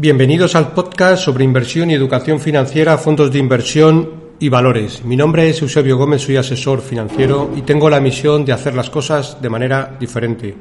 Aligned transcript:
Bienvenidos 0.00 0.54
al 0.54 0.74
podcast 0.74 1.24
sobre 1.24 1.42
inversión 1.42 1.90
y 1.90 1.94
educación 1.94 2.38
financiera, 2.38 2.98
fondos 2.98 3.32
de 3.32 3.40
inversión 3.40 4.12
y 4.38 4.48
valores. 4.48 5.04
Mi 5.04 5.16
nombre 5.16 5.50
es 5.50 5.60
Eusebio 5.60 5.98
Gómez, 5.98 6.22
soy 6.22 6.36
asesor 6.36 6.82
financiero 6.82 7.50
y 7.56 7.62
tengo 7.62 7.90
la 7.90 7.98
misión 7.98 8.44
de 8.44 8.52
hacer 8.52 8.76
las 8.76 8.90
cosas 8.90 9.42
de 9.42 9.50
manera 9.50 9.96
diferente, 9.98 10.54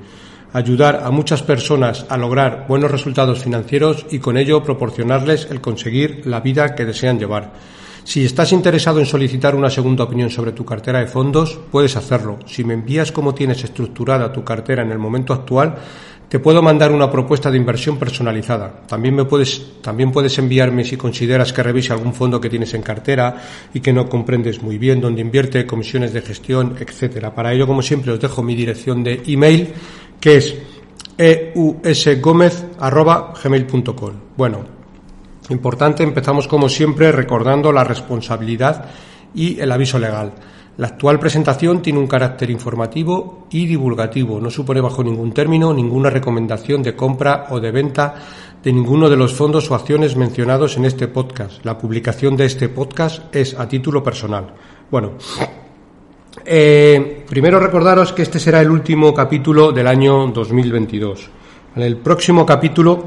ayudar 0.54 1.04
a 1.04 1.12
muchas 1.12 1.44
personas 1.44 2.08
a 2.10 2.18
lograr 2.18 2.66
buenos 2.68 2.90
resultados 2.90 3.44
financieros 3.44 4.08
y 4.10 4.18
con 4.18 4.38
ello 4.38 4.64
proporcionarles 4.64 5.50
el 5.52 5.62
conseguir 5.62 6.26
la 6.26 6.40
vida 6.40 6.74
que 6.74 6.86
desean 6.86 7.20
llevar. 7.20 7.54
Si 8.08 8.24
estás 8.26 8.54
interesado 8.54 9.00
en 9.00 9.06
solicitar 9.06 9.54
una 9.54 9.70
segunda 9.70 10.06
opinión 10.06 10.30
sobre 10.30 10.54
tu 10.54 10.64
cartera 10.64 11.00
de 11.00 11.08
fondos, 11.08 11.60
puedes 11.70 11.96
hacerlo. 11.98 12.40
Si 12.46 12.64
me 12.64 12.74
envías 12.74 13.12
cómo 13.12 13.36
tienes 13.36 13.64
estructurada 13.66 14.32
tu 14.32 14.46
cartera 14.46 14.82
en 14.82 14.92
el 14.92 14.98
momento 14.98 15.34
actual, 15.34 15.76
te 16.30 16.40
puedo 16.40 16.62
mandar 16.62 16.92
una 16.92 17.10
propuesta 17.10 17.50
de 17.50 17.58
inversión 17.58 17.98
personalizada. 17.98 18.82
También 18.86 19.16
me 19.16 19.24
puedes, 19.24 19.82
también 19.82 20.12
puedes 20.12 20.38
enviarme 20.38 20.84
si 20.84 20.98
consideras 20.98 21.54
que 21.54 21.64
revise 21.64 21.94
algún 21.94 22.14
fondo 22.14 22.42
que 22.42 22.50
tienes 22.50 22.74
en 22.74 22.82
cartera 22.82 23.42
y 23.74 23.80
que 23.80 23.94
no 23.94 24.10
comprendes 24.10 24.62
muy 24.62 24.78
bien 24.78 25.00
dónde 25.00 25.22
invierte, 25.22 25.66
comisiones 25.66 26.12
de 26.12 26.22
gestión, 26.22 26.76
etcétera. 26.80 27.34
Para 27.34 27.54
ello, 27.54 27.66
como 27.66 27.82
siempre, 27.82 28.12
os 28.12 28.20
dejo 28.20 28.44
mi 28.44 28.56
dirección 28.56 29.02
de 29.04 29.24
email, 29.26 29.70
que 30.20 30.36
es 30.38 30.54
eusgomez.gmail.com. 31.18 34.14
Bueno, 34.36 34.66
importante, 35.50 36.04
empezamos 36.04 36.46
como 36.48 36.68
siempre 36.68 37.14
recordando 37.14 37.72
la 37.72 37.86
responsabilidad 37.86 38.90
y 39.34 39.62
el 39.62 39.72
aviso 39.72 39.98
legal. 39.98 40.34
La 40.78 40.90
actual 40.90 41.20
presentación 41.20 41.82
tiene 41.82 41.98
un 41.98 42.06
carácter 42.06 42.52
informativo 42.52 43.48
y 43.50 43.66
divulgativo. 43.66 44.40
No 44.40 44.52
supone 44.52 44.80
bajo 44.80 45.04
ningún 45.04 45.34
término 45.34 45.74
ninguna 45.74 46.12
recomendación 46.12 46.84
de 46.84 46.96
compra 46.96 47.48
o 47.50 47.60
de 47.60 47.72
venta 47.72 48.14
de 48.64 48.72
ninguno 48.72 49.10
de 49.10 49.18
los 49.18 49.34
fondos 49.34 49.72
o 49.72 49.76
acciones 49.76 50.16
mencionados 50.16 50.78
en 50.78 50.86
este 50.86 51.08
podcast. 51.08 51.66
La 51.66 51.80
publicación 51.80 52.38
de 52.38 52.46
este 52.46 52.70
podcast 52.70 53.36
es 53.36 53.58
a 53.58 53.68
título 53.68 54.04
personal. 54.04 54.54
Bueno, 54.92 55.14
eh, 56.46 57.26
primero 57.28 57.60
recordaros 57.60 58.14
que 58.14 58.22
este 58.22 58.38
será 58.40 58.62
el 58.62 58.70
último 58.70 59.16
capítulo 59.16 59.72
del 59.72 59.88
año 59.88 60.28
2022. 60.28 61.30
El 61.76 61.98
próximo 61.98 62.46
capítulo 62.46 63.04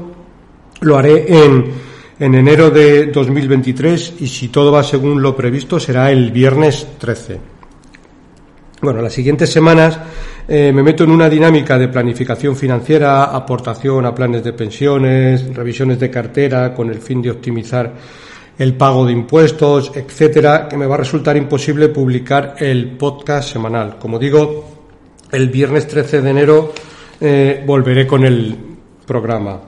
lo 0.81 0.97
haré 0.97 1.25
en, 1.45 1.71
en 2.19 2.35
enero 2.35 2.69
de 2.69 3.07
2023 3.07 4.15
y 4.19 4.27
si 4.27 4.49
todo 4.49 4.73
va 4.73 4.83
según 4.83 5.21
lo 5.21 5.33
previsto 5.37 5.79
será 5.79 6.11
el 6.11 6.31
viernes 6.31 6.85
13. 6.97 7.50
Bueno, 8.81 8.99
las 8.99 9.13
siguientes 9.13 9.51
semanas 9.51 9.99
eh, 10.47 10.71
me 10.73 10.81
meto 10.81 11.03
en 11.03 11.11
una 11.11 11.29
dinámica 11.29 11.77
de 11.77 11.87
planificación 11.87 12.55
financiera, 12.55 13.25
aportación 13.25 14.07
a 14.07 14.15
planes 14.15 14.43
de 14.43 14.53
pensiones, 14.53 15.53
revisiones 15.53 15.99
de 15.99 16.09
cartera 16.09 16.73
con 16.73 16.89
el 16.89 16.99
fin 16.99 17.21
de 17.21 17.29
optimizar 17.29 17.93
el 18.57 18.73
pago 18.73 19.05
de 19.05 19.13
impuestos, 19.13 19.91
etcétera, 19.93 20.67
que 20.67 20.77
me 20.77 20.87
va 20.87 20.95
a 20.95 20.97
resultar 20.97 21.37
imposible 21.37 21.89
publicar 21.89 22.55
el 22.57 22.97
podcast 22.97 23.53
semanal. 23.53 23.99
Como 23.99 24.17
digo, 24.17 24.81
el 25.31 25.49
viernes 25.49 25.87
13 25.87 26.23
de 26.23 26.29
enero 26.31 26.73
eh, 27.19 27.63
volveré 27.63 28.07
con 28.07 28.25
el 28.25 28.55
programa. 29.05 29.61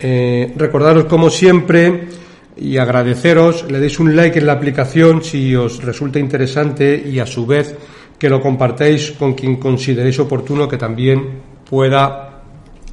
Eh, 0.00 0.54
recordaros, 0.56 1.04
como 1.04 1.28
siempre, 1.28 2.08
y 2.56 2.78
agradeceros, 2.78 3.70
le 3.70 3.78
deis 3.78 4.00
un 4.00 4.16
like 4.16 4.38
en 4.38 4.46
la 4.46 4.54
aplicación 4.54 5.22
si 5.22 5.54
os 5.54 5.82
resulta 5.84 6.18
interesante 6.18 6.96
y 6.96 7.18
a 7.18 7.26
su 7.26 7.44
vez 7.44 7.76
que 8.18 8.28
lo 8.28 8.40
compartáis 8.40 9.12
con 9.12 9.34
quien 9.34 9.56
consideréis 9.56 10.18
oportuno 10.18 10.68
que 10.68 10.76
también 10.76 11.40
pueda 11.68 12.42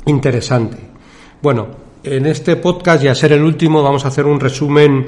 interesante. 0.06 0.78
Bueno, 1.42 1.68
en 2.04 2.28
este 2.28 2.58
podcast 2.58 3.04
y 3.04 3.08
a 3.08 3.16
ser 3.16 3.34
el 3.34 3.44
último 3.44 3.82
vamos 3.82 4.06
a 4.06 4.10
hacer 4.10 4.26
un 4.26 4.40
resumen 4.40 5.08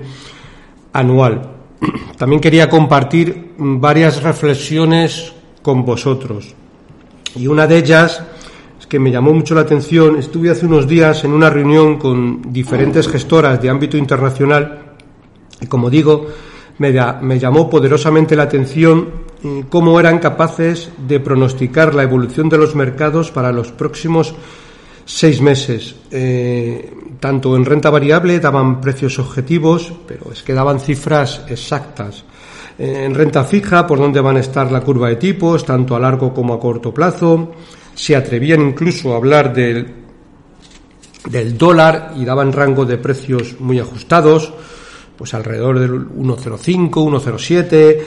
anual. 0.94 1.53
También 2.17 2.41
quería 2.41 2.67
compartir 2.67 3.53
varias 3.57 4.23
reflexiones 4.23 5.33
con 5.61 5.85
vosotros. 5.85 6.56
Y 7.35 7.45
una 7.45 7.67
de 7.67 7.77
ellas 7.77 8.23
es 8.79 8.88
que 8.88 9.00
me 9.00 9.11
llamó 9.11 9.31
mucho 9.33 9.53
la 9.53 9.61
atención. 9.61 10.17
Estuve 10.17 10.50
hace 10.50 10.66
unos 10.66 10.88
días 10.88 11.23
en 11.23 11.33
una 11.33 11.51
reunión 11.51 12.00
con 12.00 12.51
diferentes 12.51 13.07
gestoras 13.07 13.61
de 13.61 13.69
ámbito 13.69 13.97
internacional 13.97 14.95
y 15.61 15.67
como 15.67 15.89
digo, 15.89 16.27
me, 16.79 16.91
me 17.22 17.39
llamó 17.39 17.69
poderosamente 17.69 18.35
la 18.35 18.44
atención 18.44 19.26
cómo 19.70 20.00
eran 20.00 20.20
capaces 20.20 20.90
de 21.08 21.20
pronosticar 21.20 21.94
la 21.94 22.03
evolución 22.03 22.50
de 22.50 22.58
los 22.58 22.75
mercados 22.75 23.31
para 23.31 23.52
los 23.52 23.72
próximos 23.72 24.34
seis 25.06 25.42
meses. 25.42 25.96
Eh, 26.12 26.94
tanto 27.20 27.56
en 27.56 27.66
renta 27.66 27.90
variable 27.90 28.40
daban 28.40 28.81
precios 28.81 29.18
objetivos, 29.20 29.94
pero 30.08 30.31
es 30.31 30.44
que 30.44 30.53
daban 30.53 30.80
cifras 30.80 31.44
exactas. 31.48 32.25
Eh, 32.78 33.06
en 33.06 33.16
renta 33.16 33.44
fija, 33.44 33.88
por 33.88 34.00
dónde 34.00 34.22
van 34.22 34.38
a 34.38 34.42
estar 34.42 34.72
la 34.72 34.81
curva 34.81 35.09
de 35.09 35.16
tipos, 35.16 35.66
tanto 35.66 35.96
a 35.96 36.00
largo 36.00 36.34
como 36.34 36.54
a 36.54 36.59
corto 36.59 36.94
plazo. 36.94 37.54
Se 37.96 38.16
atrevían 38.16 38.62
incluso 38.62 39.14
a 39.14 39.18
hablar 39.18 39.54
del, 39.54 39.88
del 41.30 41.58
dólar 41.58 42.14
y 42.16 42.25
daban 42.25 42.54
rango 42.54 42.86
de 42.86 42.98
precios 42.98 43.59
muy 43.59 43.80
ajustados, 43.80 44.54
pues 45.18 45.34
alrededor 45.34 45.80
del 45.80 45.92
1,05, 46.09 46.90
1,07 46.92 48.04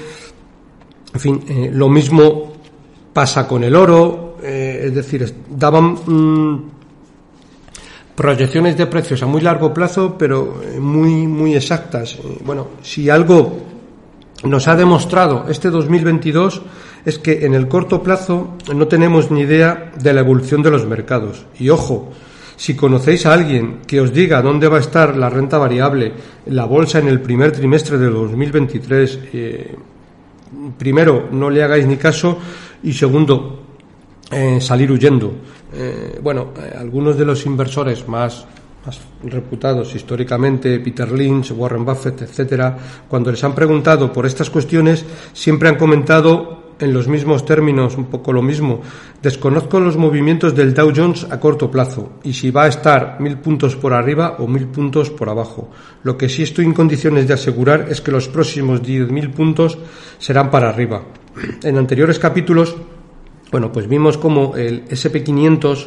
en 1.12 1.20
fin, 1.20 1.44
eh, 1.48 1.70
lo 1.72 1.88
mismo 1.88 2.52
pasa 3.12 3.46
con 3.46 3.64
el 3.64 3.74
oro, 3.74 4.36
eh, 4.42 4.84
es 4.86 4.94
decir, 4.94 5.34
daban 5.50 5.94
mm, 6.06 6.70
proyecciones 8.14 8.76
de 8.76 8.86
precios 8.86 9.22
a 9.22 9.26
muy 9.26 9.40
largo 9.40 9.74
plazo, 9.74 10.16
pero 10.16 10.60
eh, 10.62 10.78
muy, 10.78 11.26
muy 11.26 11.54
exactas. 11.54 12.18
Bueno, 12.44 12.68
si 12.82 13.10
algo 13.10 13.58
nos 14.44 14.68
ha 14.68 14.76
demostrado 14.76 15.46
este 15.48 15.68
2022 15.70 16.62
es 17.04 17.18
que 17.18 17.44
en 17.44 17.54
el 17.54 17.66
corto 17.68 18.02
plazo 18.02 18.56
no 18.74 18.86
tenemos 18.88 19.30
ni 19.30 19.40
idea 19.40 19.92
de 20.00 20.12
la 20.12 20.20
evolución 20.20 20.62
de 20.62 20.70
los 20.70 20.86
mercados. 20.86 21.46
Y 21.58 21.70
ojo, 21.70 22.10
si 22.56 22.76
conocéis 22.76 23.24
a 23.26 23.32
alguien 23.32 23.80
que 23.86 24.00
os 24.00 24.12
diga 24.12 24.42
dónde 24.42 24.68
va 24.68 24.76
a 24.76 24.80
estar 24.80 25.16
la 25.16 25.30
renta 25.30 25.56
variable, 25.56 26.12
la 26.46 26.66
bolsa 26.66 26.98
en 26.98 27.08
el 27.08 27.20
primer 27.20 27.52
trimestre 27.52 27.96
de 27.96 28.10
2023, 28.10 29.18
primero, 30.76 31.28
no 31.30 31.50
le 31.50 31.62
hagáis 31.62 31.86
ni 31.86 31.96
caso 31.96 32.38
y 32.82 32.92
segundo, 32.92 33.60
eh, 34.30 34.60
salir 34.60 34.90
huyendo. 34.90 35.32
Eh, 35.72 36.18
bueno, 36.22 36.52
eh, 36.56 36.74
algunos 36.78 37.16
de 37.16 37.24
los 37.24 37.44
inversores 37.46 38.06
más, 38.08 38.46
más 38.84 39.00
reputados 39.24 39.94
históricamente, 39.94 40.78
Peter 40.80 41.10
Lynch, 41.10 41.52
Warren 41.52 41.84
Buffett, 41.84 42.22
etcétera, 42.22 42.76
cuando 43.08 43.30
les 43.30 43.42
han 43.44 43.54
preguntado 43.54 44.12
por 44.12 44.26
estas 44.26 44.50
cuestiones, 44.50 45.04
siempre 45.32 45.68
han 45.68 45.76
comentado 45.76 46.59
en 46.80 46.92
los 46.92 47.08
mismos 47.08 47.44
términos, 47.44 47.96
un 47.96 48.06
poco 48.06 48.32
lo 48.32 48.42
mismo. 48.42 48.80
Desconozco 49.22 49.80
los 49.80 49.96
movimientos 49.96 50.54
del 50.54 50.74
Dow 50.74 50.92
Jones 50.94 51.26
a 51.30 51.38
corto 51.38 51.70
plazo 51.70 52.12
y 52.22 52.32
si 52.32 52.50
va 52.50 52.64
a 52.64 52.68
estar 52.68 53.20
mil 53.20 53.38
puntos 53.38 53.76
por 53.76 53.92
arriba 53.92 54.36
o 54.38 54.46
mil 54.46 54.66
puntos 54.66 55.10
por 55.10 55.28
abajo. 55.28 55.70
Lo 56.02 56.16
que 56.16 56.28
sí 56.28 56.42
estoy 56.42 56.64
en 56.64 56.74
condiciones 56.74 57.28
de 57.28 57.34
asegurar 57.34 57.86
es 57.90 58.00
que 58.00 58.10
los 58.10 58.28
próximos 58.28 58.82
diez 58.82 59.10
mil 59.10 59.30
puntos 59.30 59.78
serán 60.18 60.50
para 60.50 60.70
arriba. 60.70 61.04
En 61.62 61.78
anteriores 61.78 62.18
capítulos, 62.18 62.76
bueno, 63.52 63.70
pues 63.70 63.88
vimos 63.88 64.16
como 64.16 64.56
el 64.56 64.88
SP500 64.88 65.86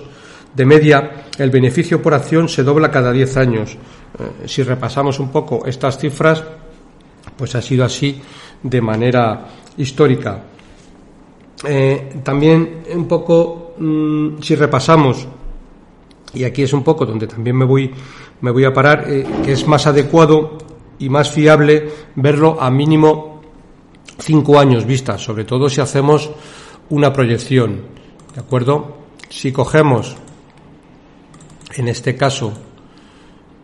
de 0.54 0.66
media, 0.66 1.26
el 1.38 1.50
beneficio 1.50 2.02
por 2.02 2.14
acción 2.14 2.48
se 2.48 2.64
dobla 2.64 2.92
cada 2.92 3.12
10 3.12 3.38
años. 3.38 3.74
Eh, 3.74 4.48
si 4.48 4.62
repasamos 4.62 5.20
un 5.20 5.32
poco 5.32 5.66
estas 5.66 5.98
cifras, 5.98 6.44
pues 7.36 7.56
ha 7.56 7.62
sido 7.62 7.84
así 7.86 8.22
de 8.62 8.82
manera 8.82 9.48
histórica. 9.78 10.53
Eh, 11.66 12.20
también 12.24 12.84
un 12.94 13.08
poco, 13.08 13.74
mm, 13.78 14.42
si 14.42 14.56
repasamos, 14.56 15.28
y 16.34 16.44
aquí 16.44 16.64
es 16.64 16.74
un 16.74 16.84
poco 16.84 17.06
donde 17.06 17.28
también 17.28 17.56
me 17.56 17.66
voy, 17.66 17.92
me 18.42 18.52
voy 18.52 18.66
a 18.66 18.74
parar, 18.74 19.06
eh, 19.08 19.26
que 19.44 19.54
es 19.54 19.68
más 19.68 19.88
adecuado 19.88 20.58
y 21.00 21.10
más 21.10 21.32
fiable 21.32 21.90
verlo 22.16 22.58
a 22.60 22.70
mínimo 22.70 23.42
cinco 24.20 24.60
años 24.60 24.86
vista, 24.86 25.18
sobre 25.18 25.46
todo 25.46 25.70
si 25.70 25.82
hacemos 25.82 26.32
una 26.90 27.14
proyección, 27.14 27.82
¿de 28.34 28.42
acuerdo? 28.42 28.98
Si 29.30 29.52
cogemos, 29.52 30.16
en 31.76 31.88
este 31.88 32.16
caso, 32.16 32.54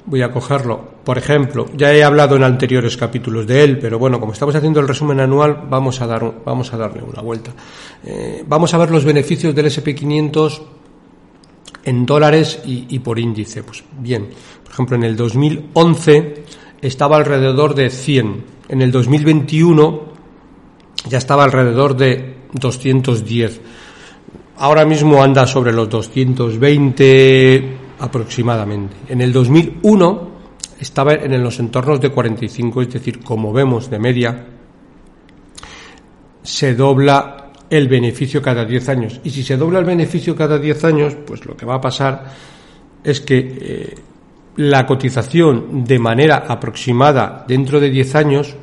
voy 0.06 0.22
a 0.22 0.32
cogerlo. 0.32 1.00
Por 1.04 1.18
ejemplo, 1.18 1.68
ya 1.76 1.94
he 1.94 2.04
hablado 2.04 2.36
en 2.36 2.44
anteriores 2.44 2.98
capítulos 2.98 3.48
de 3.48 3.64
él, 3.64 3.80
pero 3.80 4.00
bueno, 4.00 4.20
como 4.20 4.34
estamos 4.34 4.56
haciendo 4.56 4.80
el 4.80 4.88
resumen 4.88 5.20
anual, 5.20 5.66
vamos 5.70 6.02
a, 6.02 6.08
dar, 6.08 6.34
vamos 6.46 6.74
a 6.74 6.78
darle 6.78 7.02
una 7.04 7.22
vuelta. 7.22 7.52
Eh, 8.04 8.44
vamos 8.48 8.74
a 8.74 8.78
ver 8.78 8.92
los 8.92 9.06
beneficios 9.06 9.54
del 9.56 9.68
SP500 9.68 10.62
en 11.84 12.06
dólares 12.06 12.60
y, 12.66 13.00
por 13.00 13.20
índice. 13.20 13.64
Pues 13.64 13.84
bien, 14.00 14.30
por 14.64 14.74
ejemplo, 14.74 14.96
en 14.96 15.04
el 15.04 15.16
2011 15.16 16.44
estaba 16.82 17.18
alrededor 17.18 17.74
de 17.76 17.90
100. 17.90 18.44
En 18.70 18.82
el 18.82 18.92
2021 18.92 20.02
ya 21.08 21.18
estaba 21.18 21.44
alrededor 21.44 21.96
de 21.96 22.36
210. 22.54 23.62
Ahora 24.58 24.86
mismo 24.86 25.24
anda 25.24 25.48
sobre 25.48 25.72
los 25.72 25.90
220 25.90 27.79
aproximadamente. 28.00 28.96
En 29.10 29.22
el 29.22 29.32
2001 29.32 30.30
estaba 30.80 31.14
en 31.14 31.44
los 31.44 31.60
entornos 31.60 32.00
de 32.00 32.10
45, 32.10 32.82
es 32.82 32.94
decir, 32.94 33.20
como 33.20 33.52
vemos 33.52 33.90
de 33.90 34.00
media, 34.00 34.46
se 36.42 36.74
dobla 36.74 37.52
el 37.70 37.88
beneficio 37.88 38.42
cada 38.42 38.66
10 38.66 38.90
años. 38.90 39.22
Y 39.24 39.30
si 39.30 39.44
se 39.44 39.58
dobla 39.58 39.80
el 39.80 39.86
beneficio 39.86 40.36
cada 40.36 40.58
10 40.58 40.84
años, 40.86 41.16
pues 41.26 41.46
lo 41.46 41.56
que 41.56 41.66
va 41.66 41.76
a 41.76 41.82
pasar 41.82 42.34
es 43.04 43.22
que 43.22 43.38
eh, 43.38 43.96
la 44.58 44.86
cotización 44.86 45.84
de 45.84 46.00
manera 46.00 46.46
aproximada 46.48 47.46
dentro 47.48 47.80
de 47.80 47.90
10 47.90 48.16
años, 48.16 48.56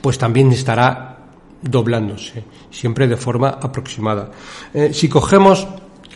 pues 0.00 0.18
también 0.18 0.52
estará 0.52 1.18
doblándose, 1.60 2.44
siempre 2.70 3.08
de 3.08 3.16
forma 3.16 3.48
aproximada. 3.48 4.30
Eh, 4.72 4.92
si 4.92 5.08
cogemos 5.08 5.66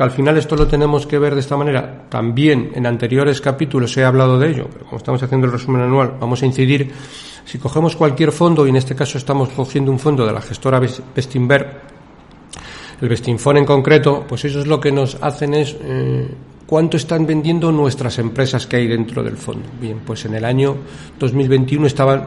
que 0.00 0.04
al 0.04 0.12
final 0.12 0.38
esto 0.38 0.56
lo 0.56 0.66
tenemos 0.66 1.06
que 1.06 1.18
ver 1.18 1.34
de 1.34 1.40
esta 1.40 1.58
manera. 1.58 2.06
También 2.08 2.72
en 2.74 2.86
anteriores 2.86 3.38
capítulos 3.42 3.94
he 3.98 4.02
hablado 4.02 4.38
de 4.38 4.48
ello, 4.48 4.66
pero 4.72 4.86
como 4.86 4.96
estamos 4.96 5.22
haciendo 5.22 5.46
el 5.46 5.52
resumen 5.52 5.82
anual, 5.82 6.14
vamos 6.18 6.42
a 6.42 6.46
incidir. 6.46 6.90
Si 7.44 7.58
cogemos 7.58 7.96
cualquier 7.96 8.32
fondo, 8.32 8.66
y 8.66 8.70
en 8.70 8.76
este 8.76 8.94
caso 8.94 9.18
estamos 9.18 9.50
cogiendo 9.50 9.92
un 9.92 9.98
fondo 9.98 10.24
de 10.24 10.32
la 10.32 10.40
gestora 10.40 10.80
Bestinver, 10.80 11.82
el 12.98 13.08
Bestinfon 13.10 13.58
en 13.58 13.66
concreto, 13.66 14.24
pues 14.26 14.42
eso 14.46 14.60
es 14.60 14.66
lo 14.66 14.80
que 14.80 14.90
nos 14.90 15.18
hacen 15.20 15.52
es 15.52 15.76
eh, 15.82 16.30
cuánto 16.64 16.96
están 16.96 17.26
vendiendo 17.26 17.70
nuestras 17.70 18.18
empresas 18.20 18.66
que 18.66 18.76
hay 18.76 18.88
dentro 18.88 19.22
del 19.22 19.36
fondo. 19.36 19.68
Bien, 19.78 20.00
pues 20.06 20.24
en 20.24 20.34
el 20.34 20.46
año 20.46 20.78
2021 21.18 21.86
estaban 21.86 22.24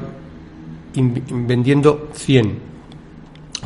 vendiendo 0.94 2.10
100 2.14 2.60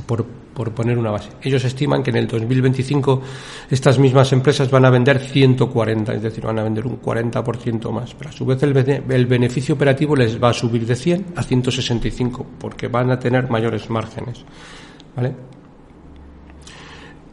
por 0.06 0.26
por 0.58 0.72
poner 0.72 0.98
una 0.98 1.12
base. 1.12 1.30
Ellos 1.40 1.64
estiman 1.64 2.02
que 2.02 2.10
en 2.10 2.16
el 2.16 2.28
2025 2.28 3.22
estas 3.70 4.00
mismas 4.00 4.34
empresas 4.34 4.72
van 4.72 4.86
a 4.86 4.90
vender 4.90 5.20
140, 5.20 6.16
es 6.16 6.24
decir, 6.24 6.44
van 6.44 6.58
a 6.58 6.64
vender 6.64 6.88
un 6.88 7.00
40% 7.00 7.92
más. 7.92 8.16
Pero 8.16 8.32
a 8.32 8.34
su 8.34 8.44
vez 8.44 8.64
el, 8.64 8.74
beneficio 8.74 9.76
operativo 9.76 10.16
les 10.16 10.42
va 10.42 10.50
a 10.50 10.54
subir 10.54 10.84
de 10.88 10.96
100 10.96 11.26
a 11.36 11.44
165 11.44 12.44
porque 12.58 12.88
van 12.88 13.12
a 13.12 13.20
tener 13.20 13.52
mayores 13.52 13.88
márgenes. 13.92 14.44
¿Vale? 15.16 15.36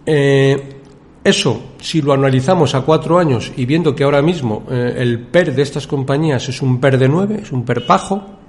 Eh, 0.05 0.81
eso, 1.25 1.73
si 1.81 2.03
lo 2.03 2.13
analizamos 2.13 2.75
a 2.75 2.83
cuatro 2.83 3.19
años 3.19 3.53
y 3.57 3.65
viendo 3.65 3.95
que 3.95 4.05
ahora 4.05 4.21
mismo 4.21 4.67
eh, 4.71 4.97
el 4.99 5.21
PER 5.21 5.55
de 5.55 5.63
estas 5.63 5.87
compañías 5.87 6.47
es 6.51 6.61
un 6.61 6.79
PER 6.79 6.99
de 6.99 7.09
9, 7.09 7.39
es 7.45 7.53
un 7.53 7.65
PER 7.65 7.87
bajo, 7.89 8.44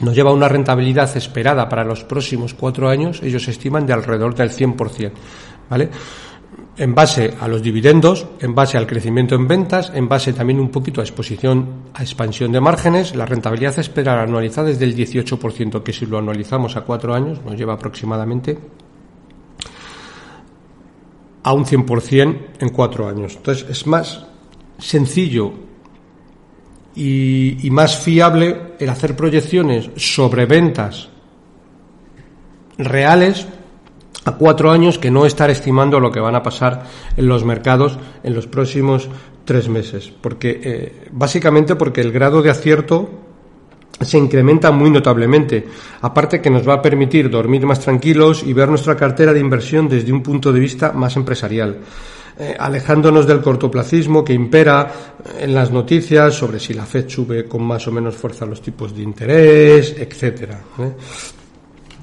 nos 0.00 0.14
lleva 0.14 0.30
a 0.30 0.34
una 0.34 0.48
rentabilidad 0.48 1.14
esperada 1.16 1.68
para 1.68 1.84
los 1.84 2.04
próximos 2.04 2.54
cuatro 2.54 2.88
años, 2.88 3.22
ellos 3.22 3.48
estiman 3.48 3.86
de 3.86 3.92
alrededor 3.92 4.34
del 4.34 4.50
100%, 4.50 5.12
¿vale? 5.70 5.90
En 6.78 6.94
base 6.94 7.34
a 7.40 7.48
los 7.48 7.62
dividendos, 7.62 8.26
en 8.40 8.54
base 8.54 8.76
al 8.76 8.86
crecimiento 8.86 9.34
en 9.34 9.48
ventas, 9.48 9.90
en 9.94 10.08
base 10.08 10.34
también 10.34 10.60
un 10.60 10.68
poquito 10.68 11.00
a 11.00 11.04
exposición, 11.04 11.90
a 11.94 12.02
expansión 12.02 12.52
de 12.52 12.60
márgenes, 12.60 13.16
la 13.16 13.24
rentabilidad 13.24 13.78
esperada 13.78 14.22
anualizada 14.22 14.70
es 14.70 14.78
del 14.78 14.94
18%, 14.94 15.82
que 15.82 15.92
si 15.92 16.04
lo 16.04 16.18
anualizamos 16.18 16.76
a 16.76 16.82
cuatro 16.82 17.14
años 17.14 17.40
nos 17.42 17.56
lleva 17.56 17.74
aproximadamente 17.74 18.58
a 21.42 21.52
un 21.52 21.64
100% 21.64 22.38
en 22.58 22.68
cuatro 22.70 23.08
años. 23.08 23.36
Entonces 23.36 23.66
es 23.70 23.86
más 23.86 24.26
sencillo 24.78 25.65
y, 26.96 27.68
más 27.70 27.98
fiable 27.98 28.72
el 28.78 28.88
hacer 28.88 29.14
proyecciones 29.14 29.90
sobre 29.96 30.46
ventas 30.46 31.10
reales 32.78 33.46
a 34.24 34.32
cuatro 34.32 34.70
años 34.70 34.98
que 34.98 35.10
no 35.10 35.26
estar 35.26 35.50
estimando 35.50 36.00
lo 36.00 36.10
que 36.10 36.20
van 36.20 36.34
a 36.34 36.42
pasar 36.42 36.84
en 37.16 37.28
los 37.28 37.44
mercados 37.44 37.98
en 38.24 38.34
los 38.34 38.46
próximos 38.46 39.08
tres 39.44 39.68
meses. 39.68 40.10
Porque, 40.20 40.60
eh, 40.62 41.08
básicamente 41.12 41.76
porque 41.76 42.00
el 42.00 42.12
grado 42.12 42.42
de 42.42 42.50
acierto 42.50 43.10
se 44.00 44.18
incrementa 44.18 44.70
muy 44.72 44.90
notablemente. 44.90 45.66
Aparte 46.00 46.40
que 46.40 46.50
nos 46.50 46.66
va 46.66 46.74
a 46.74 46.82
permitir 46.82 47.30
dormir 47.30 47.64
más 47.66 47.80
tranquilos 47.80 48.42
y 48.42 48.52
ver 48.52 48.68
nuestra 48.68 48.96
cartera 48.96 49.32
de 49.32 49.40
inversión 49.40 49.88
desde 49.88 50.12
un 50.12 50.22
punto 50.22 50.52
de 50.52 50.60
vista 50.60 50.92
más 50.92 51.16
empresarial. 51.16 51.78
Eh, 52.38 52.54
alejándonos 52.58 53.26
del 53.26 53.40
cortoplacismo 53.40 54.22
que 54.22 54.34
impera 54.34 54.92
en 55.40 55.54
las 55.54 55.70
noticias 55.70 56.34
sobre 56.34 56.60
si 56.60 56.74
la 56.74 56.84
Fed 56.84 57.08
sube 57.08 57.46
con 57.46 57.62
más 57.62 57.88
o 57.88 57.92
menos 57.92 58.14
fuerza 58.14 58.44
los 58.44 58.60
tipos 58.60 58.94
de 58.94 59.02
interés, 59.02 59.96
etcétera. 59.96 60.60
¿eh? 60.78 60.92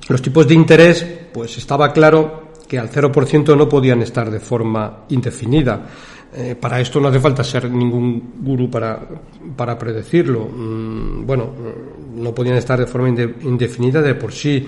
Los 0.10 0.24
tipos 0.24 0.48
de 0.48 0.56
interés, 0.56 1.06
pues 1.32 1.60
estaba 1.60 1.94
claro 1.94 2.52
que 2.68 2.80
al 2.80 2.90
0% 2.90 3.56
no 3.56 3.70
podían 3.70 4.02
estar 4.02 4.32
de 4.32 4.40
forma 4.40 5.04
indefinida. 5.10 5.86
Eh, 6.36 6.56
para 6.60 6.82
esto 6.82 7.00
no 7.00 7.10
hace 7.10 7.20
falta 7.20 7.44
ser 7.44 7.70
ningún 7.70 8.34
gurú 8.40 8.72
para, 8.72 9.08
para 9.56 9.78
predecirlo. 9.78 10.46
Mm, 10.46 11.28
bueno, 11.28 11.54
no 12.16 12.34
podían 12.34 12.58
estar 12.58 12.80
de 12.80 12.88
forma 12.88 13.10
indefinida 13.10 14.02
de 14.02 14.16
por 14.16 14.34
sí 14.34 14.66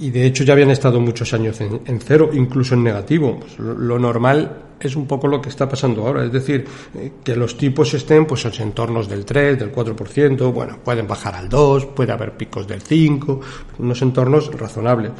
y 0.00 0.10
de 0.10 0.24
hecho 0.24 0.44
ya 0.44 0.54
habían 0.54 0.70
estado 0.70 0.98
muchos 0.98 1.32
años 1.34 1.60
en, 1.60 2.00
cero, 2.00 2.30
incluso 2.32 2.74
en 2.74 2.82
negativo. 2.82 3.38
Pues 3.38 3.58
lo, 3.58 3.98
normal 3.98 4.62
es 4.80 4.96
un 4.96 5.06
poco 5.06 5.28
lo 5.28 5.42
que 5.42 5.50
está 5.50 5.68
pasando 5.68 6.06
ahora, 6.06 6.24
es 6.24 6.32
decir, 6.32 6.64
eh, 6.96 7.12
que 7.22 7.36
los 7.36 7.56
tipos 7.56 7.92
estén 7.92 8.24
pues 8.24 8.44
en 8.46 8.52
entornos 8.62 9.08
del 9.08 9.26
3, 9.26 9.58
del 9.58 9.72
4%, 9.72 10.52
bueno, 10.52 10.78
pueden 10.82 11.06
bajar 11.06 11.34
al 11.34 11.48
2, 11.48 11.86
puede 11.86 12.12
haber 12.12 12.32
picos 12.36 12.66
del 12.66 12.80
5, 12.80 13.40
unos 13.78 14.00
entornos 14.00 14.50
razonables. 14.54 15.12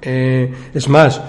Eh, 0.00 0.52
es 0.72 0.88
más, 0.88 1.20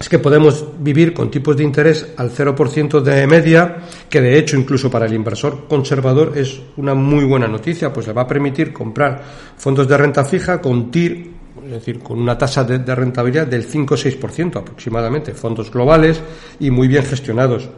es 0.00 0.08
que 0.08 0.18
podemos 0.18 0.64
vivir 0.78 1.12
con 1.12 1.30
tipos 1.30 1.56
de 1.56 1.64
interés 1.64 2.14
al 2.16 2.30
0% 2.30 3.00
de 3.02 3.26
media, 3.26 3.76
que 4.08 4.22
de 4.22 4.38
hecho 4.38 4.56
incluso 4.56 4.90
para 4.90 5.04
el 5.04 5.12
inversor 5.12 5.66
conservador 5.68 6.32
es 6.36 6.58
una 6.78 6.94
muy 6.94 7.24
buena 7.24 7.48
noticia, 7.48 7.92
pues 7.92 8.06
le 8.06 8.14
va 8.14 8.22
a 8.22 8.26
permitir 8.26 8.72
comprar 8.72 9.22
fondos 9.58 9.86
de 9.86 9.98
renta 9.98 10.24
fija 10.24 10.62
con 10.62 10.90
TIR 10.90 11.33
es 11.64 11.70
decir, 11.70 12.00
con 12.00 12.20
una 12.20 12.36
tasa 12.36 12.64
de, 12.64 12.94
rentabilidad 12.94 13.46
del 13.46 13.64
5 13.64 13.94
o 13.94 13.96
6% 13.96 14.56
aproximadamente, 14.56 15.32
fondos 15.32 15.70
globales 15.70 16.20
y 16.60 16.70
muy 16.70 16.88
bien 16.88 17.04
gestionados. 17.04 17.68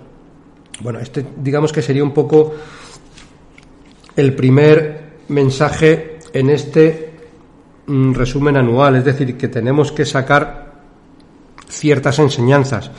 Bueno, 0.81 0.99
este 0.99 1.25
digamos 1.37 1.73
que 1.73 1.83
sería 1.83 2.03
un 2.03 2.13
poco 2.13 2.55
el 4.17 4.35
primer 4.35 5.17
mensaje 5.29 6.19
en 6.33 6.51
este 6.51 7.13
mm, 7.87 8.13
resumen 8.13 8.57
anual, 8.57 8.97
es 8.97 9.05
decir, 9.05 9.37
que 9.37 9.49
tenemos 9.49 9.93
que 9.93 10.05
sacar 10.05 10.83
ciertas 11.69 12.19
enseñanzas. 12.19 12.91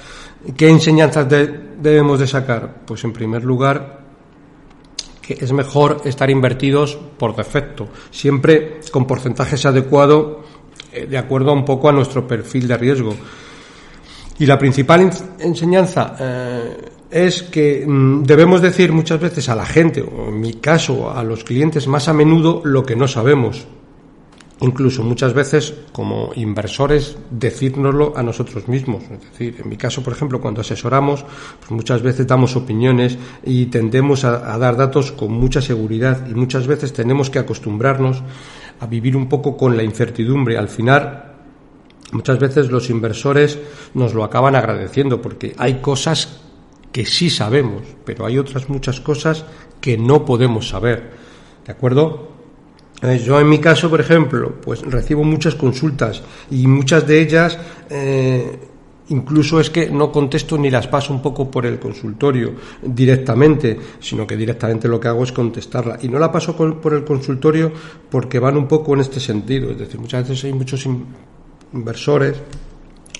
¿Qué 0.55 0.69
enseñanzas 0.69 1.27
debemos 1.27 2.19
de 2.19 2.27
sacar? 2.27 2.81
Pues 2.85 3.03
en 3.03 3.11
primer 3.11 3.43
lugar 3.43 4.07
que 5.27 5.33
es 5.41 5.51
mejor 5.51 6.01
estar 6.05 6.29
invertidos 6.29 6.97
por 7.17 7.35
defecto, 7.35 7.89
siempre 8.11 8.79
con 8.91 9.05
porcentajes 9.05 9.65
adecuados 9.65 10.37
de 11.05 11.17
acuerdo 11.17 11.53
un 11.53 11.63
poco 11.63 11.89
a 11.89 11.91
nuestro 11.91 12.27
perfil 12.27 12.67
de 12.67 12.77
riesgo. 12.77 13.15
Y 14.39 14.45
la 14.45 14.57
principal 14.57 15.09
enseñanza 15.39 16.15
eh, 16.19 16.77
es 17.09 17.43
que 17.43 17.85
mm, 17.87 18.23
debemos 18.23 18.61
decir 18.61 18.91
muchas 18.91 19.19
veces 19.19 19.49
a 19.49 19.55
la 19.55 19.65
gente, 19.65 20.01
o 20.01 20.29
en 20.29 20.39
mi 20.39 20.55
caso 20.55 21.11
a 21.11 21.23
los 21.23 21.43
clientes 21.43 21.87
más 21.87 22.07
a 22.07 22.13
menudo, 22.13 22.61
lo 22.63 22.85
que 22.85 22.95
no 22.95 23.07
sabemos. 23.07 23.67
Incluso 24.59 25.03
muchas 25.03 25.33
veces 25.33 25.71
como 25.91 26.31
inversores 26.35 27.15
decírnoslo 27.29 28.13
a 28.15 28.23
nosotros 28.23 28.67
mismos. 28.67 29.03
Es 29.03 29.21
decir, 29.31 29.55
en 29.63 29.69
mi 29.69 29.77
caso, 29.77 30.01
por 30.03 30.13
ejemplo, 30.13 30.41
cuando 30.41 30.61
asesoramos, 30.61 31.23
pues 31.59 31.69
muchas 31.69 32.01
veces 32.01 32.25
damos 32.25 32.55
opiniones 32.55 33.19
y 33.45 33.67
tendemos 33.67 34.23
a 34.23 34.57
dar 34.57 34.75
datos 34.75 35.11
con 35.11 35.31
mucha 35.31 35.61
seguridad 35.61 36.27
y 36.27 36.33
muchas 36.33 36.65
veces 36.65 36.91
tenemos 36.91 37.29
que 37.29 37.37
acostumbrarnos 37.37 38.23
a 38.79 38.85
vivir 38.85 39.15
un 39.15 39.27
poco 39.27 39.57
con 39.57 39.75
la 39.75 39.83
incertidumbre. 39.83 40.57
Al 40.57 40.69
final, 40.69 41.33
muchas 42.11 42.39
veces 42.39 42.69
los 42.69 42.89
inversores 42.89 43.59
nos 43.93 44.13
lo 44.13 44.23
acaban 44.23 44.55
agradeciendo 44.55 45.21
porque 45.21 45.53
hay 45.57 45.75
cosas 45.75 46.41
que 46.91 47.05
sí 47.05 47.29
sabemos, 47.29 47.83
pero 48.05 48.25
hay 48.25 48.37
otras 48.37 48.69
muchas 48.69 48.99
cosas 48.99 49.45
que 49.81 49.97
no 49.97 50.25
podemos 50.25 50.69
saber. 50.69 51.11
¿De 51.65 51.71
acuerdo? 51.71 52.29
Yo 53.23 53.39
en 53.39 53.49
mi 53.49 53.59
caso, 53.59 53.89
por 53.89 54.01
ejemplo, 54.01 54.55
pues 54.61 54.81
recibo 54.81 55.23
muchas 55.23 55.53
consultas 55.53 56.23
y 56.49 56.65
muchas 56.65 57.05
de 57.05 57.21
ellas 57.21 57.59
eh, 57.89 58.57
Incluso 59.09 59.59
es 59.59 59.69
que 59.69 59.89
no 59.89 60.11
contesto 60.11 60.57
ni 60.57 60.69
las 60.69 60.87
paso 60.87 61.13
un 61.13 61.21
poco 61.21 61.49
por 61.49 61.65
el 61.65 61.79
consultorio 61.79 62.53
directamente, 62.81 63.77
sino 63.99 64.27
que 64.27 64.35
directamente 64.35 64.87
lo 64.87 64.99
que 64.99 65.07
hago 65.07 65.23
es 65.23 65.31
contestarla. 65.31 65.99
Y 66.01 66.09
no 66.09 66.19
la 66.19 66.31
paso 66.31 66.55
por 66.55 66.93
el 66.93 67.03
consultorio 67.05 67.71
porque 68.09 68.39
van 68.39 68.57
un 68.57 68.67
poco 68.67 68.93
en 68.93 69.01
este 69.01 69.19
sentido. 69.19 69.71
Es 69.71 69.77
decir, 69.77 69.99
muchas 69.99 70.27
veces 70.27 70.43
hay 70.43 70.53
muchos 70.53 70.85
inversores, 71.73 72.35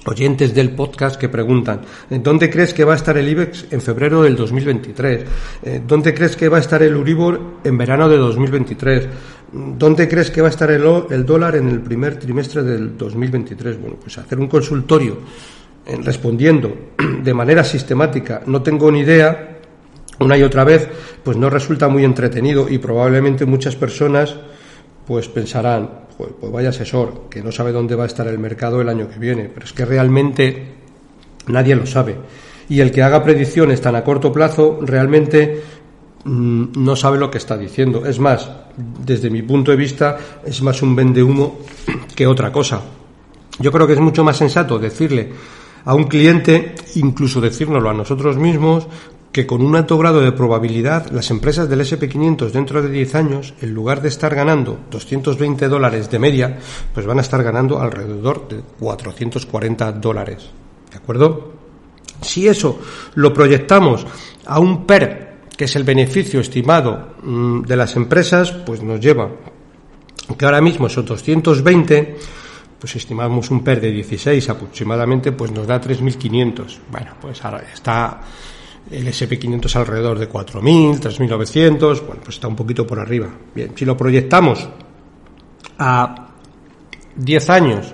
oyentes 0.08 0.54
del 0.54 0.72
podcast 0.72 1.20
que 1.20 1.30
preguntan, 1.30 1.82
¿dónde 2.10 2.50
crees 2.50 2.74
que 2.74 2.84
va 2.84 2.94
a 2.94 2.96
estar 2.96 3.18
el 3.18 3.28
IBEX 3.28 3.68
en 3.72 3.82
febrero 3.82 4.24
del 4.24 4.36
2023? 4.36 5.26
Eh, 5.64 5.82
¿Dónde 5.86 6.14
crees 6.14 6.36
que 6.36 6.50
va 6.50 6.58
a 6.58 6.62
estar 6.62 6.82
el 6.82 6.96
Uribor 6.96 7.60
en 7.64 7.78
verano 7.78 8.08
de 8.08 8.18
2023? 8.18 9.08
¿Dónde 9.52 10.08
crees 10.08 10.32
que 10.32 10.42
va 10.42 10.48
a 10.48 10.52
estar 10.52 10.72
el, 10.72 10.84
el 11.10 11.26
dólar 11.26 11.56
en 11.56 11.68
el 11.70 11.82
primer 11.82 12.18
trimestre 12.18 12.64
del 12.64 12.98
2023? 12.98 13.80
Bueno, 13.80 13.98
pues 14.02 14.18
hacer 14.18 14.40
un 14.40 14.48
consultorio 14.48 15.18
respondiendo 16.04 16.76
de 17.24 17.34
manera 17.34 17.64
sistemática, 17.64 18.42
no 18.46 18.62
tengo 18.62 18.92
ni 18.92 19.00
idea, 19.00 19.58
una 20.20 20.38
y 20.38 20.44
otra 20.44 20.64
vez, 20.64 20.88
pues 21.24 21.38
no 21.38 21.50
resulta 21.50 21.88
muy 21.88 22.04
entretenido 22.04 22.68
y 22.70 22.78
probablemente 22.78 23.46
muchas 23.46 23.76
personas 23.76 24.36
pues 25.06 25.30
pensarán, 25.30 25.90
pues, 26.18 26.32
pues 26.40 26.52
vaya 26.52 26.70
asesor, 26.70 27.30
que 27.30 27.42
no 27.42 27.52
sabe 27.52 27.72
dónde 27.72 27.96
va 27.96 28.04
a 28.04 28.08
estar 28.08 28.28
el 28.28 28.40
mercado 28.40 28.82
el 28.82 28.90
año 28.90 29.08
que 29.08 29.20
viene, 29.20 29.50
pero 29.54 29.66
es 29.66 29.72
que 29.72 29.86
realmente 29.86 30.66
nadie 31.48 31.76
lo 31.76 31.86
sabe. 31.86 32.16
Y 32.68 32.82
el 32.82 32.92
que 32.92 33.04
haga 33.04 33.24
predicciones 33.24 33.80
tan 33.80 33.96
a 33.96 34.04
corto 34.04 34.34
plazo 34.34 34.80
realmente 34.82 35.62
mm, 36.26 36.84
no 36.84 36.96
sabe 36.98 37.18
lo 37.18 37.32
que 37.32 37.38
está 37.38 37.58
diciendo. 37.58 38.06
Es 38.06 38.20
más, 38.20 38.50
desde 38.76 39.30
mi 39.30 39.42
punto 39.44 39.72
de 39.72 39.78
vista, 39.78 40.18
es 40.46 40.62
más 40.62 40.82
un 40.82 40.94
vende 40.94 41.24
humo 41.24 41.60
que 42.16 42.28
otra 42.28 42.52
cosa. 42.52 42.82
Yo 43.60 43.72
creo 43.72 43.88
que 43.88 43.94
es 43.94 44.00
mucho 44.02 44.26
más 44.26 44.36
sensato 44.36 44.78
decirle 44.78 45.32
a 45.86 45.94
un 45.94 46.06
cliente, 46.06 46.76
incluso 46.96 47.42
decírnoslo 47.42 47.90
a 47.90 47.94
nosotros 47.94 48.38
mismos, 48.38 48.88
que 49.32 49.46
con 49.46 49.62
un 49.62 49.76
alto 49.76 49.98
grado 49.98 50.22
de 50.22 50.32
probabilidad 50.32 51.12
las 51.12 51.30
empresas 51.30 51.70
del 51.70 51.82
SP500 51.82 52.50
dentro 52.52 52.82
de 52.82 52.90
10 52.90 53.16
años, 53.16 53.54
en 53.62 53.74
lugar 53.74 54.02
de 54.02 54.10
estar 54.10 54.34
ganando 54.34 54.80
220 54.90 55.68
dólares 55.68 56.10
de 56.10 56.18
media, 56.18 56.58
pues 56.94 57.06
van 57.06 57.20
a 57.20 57.22
estar 57.22 57.44
ganando 57.44 57.80
alrededor 57.80 58.48
de 58.48 58.62
440 58.80 59.92
dólares. 59.94 60.50
¿De 60.90 60.98
acuerdo? 60.98 61.54
Si 62.22 62.48
eso 62.48 62.80
lo 63.14 63.32
proyectamos 63.34 64.08
a 64.46 64.60
un 64.60 64.88
PER, 64.88 65.38
que 65.56 65.66
es 65.66 65.76
el 65.76 65.84
beneficio 65.84 66.40
estimado 66.40 67.10
mm, 67.22 67.62
de 67.62 67.76
las 67.76 67.96
empresas, 67.96 68.52
pues 68.52 68.82
nos 68.82 69.00
lleva 69.00 69.30
que 70.36 70.46
ahora 70.46 70.62
mismo 70.62 70.88
esos 70.88 71.06
220 71.06 72.18
pues 72.80 72.96
estimamos 72.96 73.50
un 73.52 73.64
PER 73.64 73.82
de 73.82 73.92
16 73.92 74.50
aproximadamente, 74.50 75.32
pues 75.32 75.52
nos 75.52 75.66
da 75.66 75.82
3.500. 75.82 76.78
Bueno, 76.92 77.12
pues 77.20 77.44
ahora 77.44 77.64
está 77.74 78.22
el 78.90 79.08
SP500 79.08 79.76
alrededor 79.76 80.20
de 80.20 80.30
4.000, 80.30 81.00
3.900, 81.00 82.06
bueno, 82.06 82.22
pues 82.24 82.36
está 82.36 82.48
un 82.48 82.56
poquito 82.56 82.86
por 82.86 83.00
arriba. 83.00 83.28
Bien, 83.54 83.72
si 83.76 83.86
lo 83.86 83.98
proyectamos 83.98 84.68
a 85.80 86.28
10 87.16 87.50
años 87.50 87.94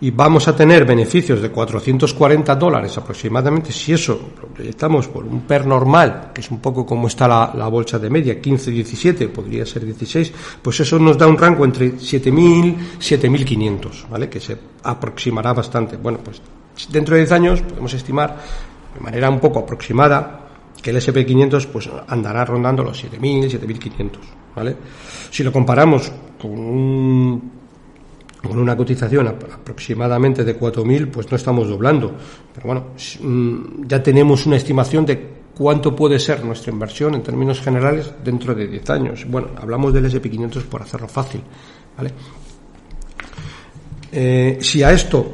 y 0.00 0.10
vamos 0.10 0.46
a 0.46 0.54
tener 0.54 0.84
beneficios 0.84 1.40
de 1.40 1.50
440 1.50 2.54
dólares 2.56 2.96
aproximadamente, 2.98 3.72
si 3.72 3.92
eso 3.94 4.32
lo 4.40 4.48
proyectamos 4.48 5.08
por 5.08 5.24
un 5.24 5.42
PER 5.42 5.66
normal, 5.66 6.30
que 6.34 6.42
es 6.42 6.50
un 6.50 6.60
poco 6.60 6.84
como 6.84 7.08
está 7.08 7.26
la, 7.26 7.52
la 7.54 7.68
bolsa 7.68 7.98
de 7.98 8.10
media, 8.10 8.40
15, 8.40 8.70
17, 8.70 9.28
podría 9.28 9.64
ser 9.64 9.84
16, 9.84 10.32
pues 10.60 10.80
eso 10.80 10.98
nos 10.98 11.16
da 11.16 11.26
un 11.26 11.38
rango 11.38 11.64
entre 11.64 11.94
7.000, 11.94 12.98
7.500, 12.98 14.08
¿vale? 14.10 14.28
Que 14.28 14.40
se 14.40 14.56
aproximará 14.82 15.54
bastante. 15.54 15.96
Bueno, 15.96 16.18
pues 16.22 16.42
dentro 16.90 17.14
de 17.14 17.22
10 17.22 17.32
años 17.32 17.62
podemos 17.62 17.94
estimar 17.94 18.36
de 18.94 19.00
manera 19.00 19.30
un 19.30 19.40
poco 19.40 19.60
aproximada, 19.60 20.42
que 20.82 20.90
el 20.90 20.96
SP500 20.96 21.66
pues 21.66 21.88
andará 22.06 22.44
rondando 22.44 22.82
los 22.82 23.02
7.000, 23.02 23.50
7.500, 23.50 24.10
¿vale? 24.54 24.76
Si 25.30 25.42
lo 25.42 25.50
comparamos 25.50 26.12
con, 26.40 27.15
con 28.48 28.58
una 28.58 28.76
cotización 28.76 29.28
aproximadamente 29.28 30.44
de 30.44 30.58
4.000, 30.58 31.10
pues 31.10 31.30
no 31.30 31.36
estamos 31.36 31.68
doblando. 31.68 32.14
Pero 32.54 32.66
bueno, 32.66 32.86
mm, 33.20 33.86
ya 33.86 34.02
tenemos 34.02 34.46
una 34.46 34.56
estimación 34.56 35.06
de 35.06 35.36
cuánto 35.56 35.96
puede 35.96 36.18
ser 36.18 36.44
nuestra 36.44 36.72
inversión 36.72 37.14
en 37.14 37.22
términos 37.22 37.60
generales 37.60 38.12
dentro 38.22 38.54
de 38.54 38.66
10 38.66 38.90
años. 38.90 39.24
Bueno, 39.26 39.48
hablamos 39.56 39.92
del 39.92 40.04
SP500 40.06 40.62
por 40.64 40.82
hacerlo 40.82 41.08
fácil, 41.08 41.40
¿vale? 41.96 42.12
Eh, 44.12 44.58
si 44.60 44.82
a 44.82 44.92
esto 44.92 45.26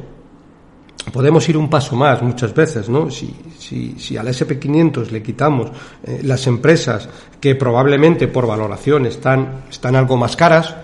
podemos 1.12 1.48
ir 1.48 1.56
un 1.56 1.68
paso 1.68 1.96
más 1.96 2.22
muchas 2.22 2.54
veces, 2.54 2.88
¿no? 2.88 3.10
Si, 3.10 3.34
si, 3.58 3.98
si 3.98 4.16
al 4.16 4.28
SP500 4.28 5.10
le 5.10 5.22
quitamos 5.22 5.70
eh, 6.04 6.20
las 6.22 6.46
empresas 6.46 7.08
que 7.40 7.54
probablemente 7.56 8.28
por 8.28 8.46
valoración 8.46 9.06
están, 9.06 9.64
están 9.70 9.96
algo 9.96 10.16
más 10.16 10.36
caras, 10.36 10.76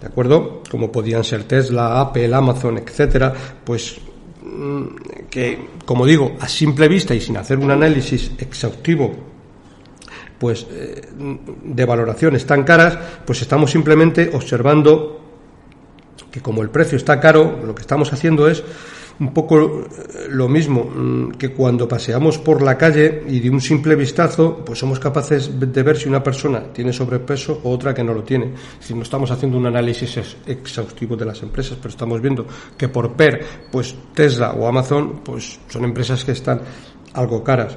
¿de 0.00 0.06
acuerdo? 0.06 0.62
Como 0.70 0.90
podían 0.90 1.24
ser 1.24 1.44
Tesla, 1.44 2.00
Apple, 2.00 2.34
Amazon, 2.34 2.78
etcétera, 2.78 3.32
pues 3.64 3.98
mm, 4.42 4.86
que, 5.28 5.68
como 5.84 6.06
digo, 6.06 6.36
a 6.40 6.48
simple 6.48 6.88
vista 6.88 7.14
y 7.14 7.20
sin 7.20 7.36
hacer 7.36 7.58
un 7.58 7.70
análisis 7.70 8.32
exhaustivo, 8.38 9.14
pues 10.38 10.66
eh, 10.70 11.02
de 11.64 11.84
valoración 11.84 12.34
están 12.34 12.64
caras, 12.64 12.98
pues 13.26 13.42
estamos 13.42 13.70
simplemente 13.70 14.30
observando 14.32 15.20
que 16.30 16.40
como 16.40 16.62
el 16.62 16.70
precio 16.70 16.96
está 16.96 17.20
caro, 17.20 17.60
lo 17.64 17.74
que 17.74 17.82
estamos 17.82 18.12
haciendo 18.12 18.48
es 18.48 18.62
un 19.20 19.34
poco 19.34 19.60
eh, 19.60 20.26
lo 20.30 20.48
mismo 20.48 20.84
mm, 20.84 21.32
que 21.32 21.50
cuando 21.50 21.86
paseamos 21.86 22.38
por 22.38 22.62
la 22.62 22.76
calle 22.76 23.22
y 23.28 23.38
de 23.38 23.50
un 23.50 23.60
simple 23.60 23.94
vistazo, 23.94 24.64
pues 24.64 24.78
somos 24.78 24.98
capaces 24.98 25.60
de 25.60 25.82
ver 25.82 25.96
si 25.96 26.08
una 26.08 26.22
persona 26.22 26.72
tiene 26.72 26.92
sobrepeso 26.92 27.60
o 27.62 27.70
otra 27.70 27.94
que 27.94 28.02
no 28.02 28.14
lo 28.14 28.24
tiene. 28.24 28.52
Si 28.80 28.94
no 28.94 29.02
estamos 29.02 29.30
haciendo 29.30 29.58
un 29.58 29.66
análisis 29.66 30.18
exhaustivo 30.46 31.16
de 31.16 31.26
las 31.26 31.42
empresas, 31.42 31.76
pero 31.76 31.90
estamos 31.90 32.20
viendo 32.20 32.46
que 32.76 32.88
por 32.88 33.12
PER, 33.12 33.44
pues 33.70 33.94
Tesla 34.14 34.52
o 34.52 34.66
Amazon, 34.66 35.20
pues 35.22 35.60
son 35.68 35.84
empresas 35.84 36.24
que 36.24 36.32
están 36.32 36.60
algo 37.12 37.44
caras. 37.44 37.76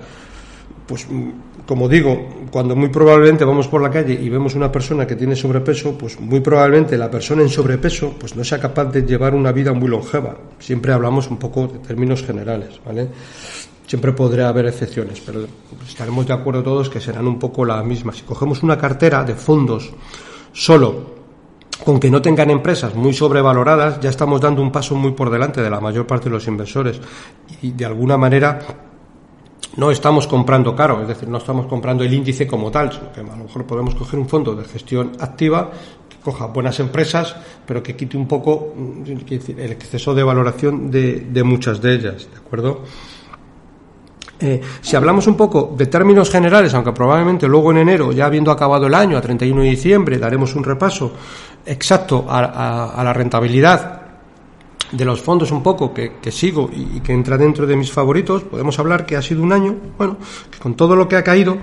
Pues 0.87 1.07
mm, 1.09 1.29
como 1.65 1.87
digo, 1.87 2.45
cuando 2.51 2.75
muy 2.75 2.89
probablemente 2.89 3.45
vamos 3.45 3.67
por 3.67 3.81
la 3.81 3.89
calle 3.89 4.13
y 4.13 4.29
vemos 4.29 4.53
una 4.55 4.71
persona 4.71 5.07
que 5.07 5.15
tiene 5.15 5.35
sobrepeso, 5.35 5.97
pues 5.97 6.19
muy 6.19 6.41
probablemente 6.41 6.97
la 6.97 7.09
persona 7.09 7.41
en 7.41 7.49
sobrepeso 7.49 8.15
pues 8.19 8.35
no 8.35 8.43
sea 8.43 8.59
capaz 8.59 8.85
de 8.85 9.03
llevar 9.03 9.33
una 9.33 9.51
vida 9.51 9.71
muy 9.71 9.87
longeva. 9.87 10.35
Siempre 10.59 10.91
hablamos 10.91 11.29
un 11.29 11.37
poco 11.37 11.67
de 11.67 11.79
términos 11.79 12.23
generales, 12.23 12.81
¿vale? 12.85 13.07
Siempre 13.87 14.11
podrá 14.11 14.49
haber 14.49 14.65
excepciones, 14.65 15.21
pero 15.21 15.45
estaremos 15.87 16.27
de 16.27 16.33
acuerdo 16.33 16.63
todos 16.63 16.89
que 16.89 16.99
serán 16.99 17.27
un 17.27 17.39
poco 17.39 17.63
la 17.63 17.81
misma. 17.83 18.11
Si 18.11 18.23
cogemos 18.23 18.61
una 18.63 18.77
cartera 18.77 19.23
de 19.23 19.35
fondos 19.35 19.93
solo 20.51 21.13
con 21.85 21.99
que 21.99 22.09
no 22.09 22.21
tengan 22.21 22.49
empresas 22.49 22.93
muy 22.95 23.13
sobrevaloradas, 23.13 23.99
ya 23.99 24.09
estamos 24.09 24.41
dando 24.41 24.61
un 24.61 24.71
paso 24.71 24.95
muy 24.95 25.11
por 25.11 25.29
delante 25.29 25.61
de 25.61 25.69
la 25.69 25.79
mayor 25.79 26.05
parte 26.07 26.25
de 26.25 26.31
los 26.31 26.47
inversores 26.47 26.99
y 27.61 27.71
de 27.71 27.85
alguna 27.85 28.17
manera 28.17 28.59
no 29.75 29.89
estamos 29.89 30.27
comprando 30.27 30.75
caro, 30.75 31.01
es 31.01 31.07
decir, 31.07 31.27
no 31.27 31.39
estamos 31.39 31.65
comprando 31.65 32.03
el 32.03 32.13
índice 32.13 32.45
como 32.45 32.69
tal, 32.69 32.91
sino 32.91 33.11
que 33.11 33.21
a 33.21 33.23
lo 33.23 33.43
mejor 33.43 33.65
podemos 33.65 33.95
coger 33.95 34.19
un 34.19 34.29
fondo 34.29 34.55
de 34.55 34.65
gestión 34.65 35.13
activa 35.19 35.71
que 36.07 36.17
coja 36.17 36.47
buenas 36.47 36.79
empresas, 36.79 37.35
pero 37.65 37.81
que 37.81 37.95
quite 37.95 38.17
un 38.17 38.27
poco 38.27 38.73
mm, 38.75 39.03
el 39.57 39.71
exceso 39.71 40.13
de 40.13 40.23
valoración 40.23 40.91
de, 40.91 41.43
muchas 41.43 41.81
de 41.81 41.93
ellas, 41.95 42.27
¿de 42.31 42.37
acuerdo? 42.37 42.81
Eh, 44.39 44.61
si 44.81 44.95
hablamos 44.95 45.25
un 45.27 45.35
poco 45.35 45.73
de 45.75 45.87
términos 45.87 46.29
generales, 46.29 46.73
aunque 46.73 46.91
probablemente 46.91 47.47
luego 47.47 47.71
en 47.71 47.77
enero, 47.77 48.11
ya 48.11 48.25
habiendo 48.25 48.51
acabado 48.51 48.87
el 48.87 48.93
año, 48.93 49.17
a 49.17 49.21
31 49.21 49.61
de 49.61 49.69
diciembre, 49.69 50.17
daremos 50.17 50.55
un 50.55 50.63
repaso 50.63 51.13
exacto 51.65 52.25
a 52.27 53.01
la 53.03 53.13
rentabilidad 53.13 54.02
de 54.91 55.05
los 55.05 55.21
fondos 55.21 55.51
un 55.51 55.63
poco 55.63 55.93
que, 55.93 56.11
sigo 56.31 56.69
y, 56.73 56.99
que 56.99 57.13
entra 57.13 57.37
dentro 57.37 57.65
de 57.65 57.75
mis 57.75 57.91
favoritos, 57.91 58.43
podemos 58.43 58.77
hablar 58.79 59.05
que 59.05 59.15
ha 59.15 59.21
sido 59.21 59.41
un 59.41 59.51
año, 59.51 59.75
bueno, 59.97 60.17
que 60.51 60.59
con 60.59 60.75
todo 60.75 60.95
lo 60.95 61.07
que 61.07 61.15
ha 61.15 61.23
caído, 61.23 61.57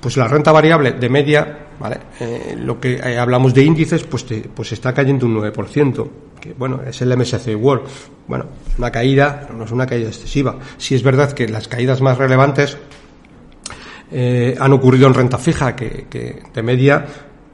pues 0.00 0.16
la 0.16 0.28
renta 0.28 0.52
variable 0.52 0.92
de 0.92 1.08
media, 1.08 1.66
¿vale? 1.78 1.98
Eh, 2.20 2.56
lo 2.58 2.80
que 2.80 2.94
eh, 2.94 3.18
hablamos 3.18 3.54
de 3.54 3.64
índices, 3.64 4.04
pues, 4.04 4.24
pues 4.54 4.72
está 4.72 4.92
cayendo 4.92 5.26
un 5.26 5.36
9%, 5.36 6.08
que 6.40 6.52
bueno, 6.52 6.80
es 6.86 7.00
el 7.02 7.16
MSCI 7.16 7.54
World. 7.54 7.84
Bueno, 8.28 8.46
una 8.78 8.90
caída, 8.90 9.40
pero 9.42 9.58
no 9.58 9.64
es 9.64 9.72
una 9.72 9.86
caída 9.86 10.08
excesiva. 10.08 10.56
Si 10.76 10.94
es 10.94 11.02
verdad 11.02 11.32
que 11.32 11.48
las 11.48 11.68
caídas 11.68 12.00
más 12.00 12.18
relevantes 12.18 12.76
eh, 14.10 14.56
han 14.58 14.72
ocurrido 14.72 15.06
en 15.08 15.14
renta 15.14 15.38
fija, 15.38 15.74
que, 15.74 16.06
que 16.08 16.42
de 16.54 16.62
media 16.62 17.04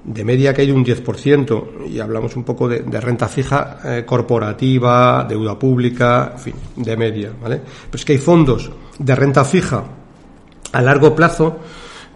de 0.05 0.25
media 0.25 0.51
ha 0.51 0.55
caído 0.55 0.75
un 0.75 0.85
10% 0.85 1.87
y 1.89 2.01
hablamos 2.01 2.35
un 2.37 2.43
poco 2.43 2.69
de, 2.69 3.01
renta 3.01 3.29
fija 3.29 3.79
eh, 3.85 4.05
corporativa, 4.05 5.25
deuda 5.29 5.59
pública, 5.59 6.33
en 6.33 6.39
fin, 6.39 6.55
de 6.77 6.97
media, 6.97 7.33
¿vale? 7.41 7.61
Pero 7.91 8.01
es 8.01 8.05
que 8.05 8.13
hay 8.13 8.19
fondos 8.19 8.71
de 8.99 9.15
renta 9.15 9.45
fija 9.45 9.85
a 10.73 10.83
largo 10.83 11.15
plazo 11.15 11.59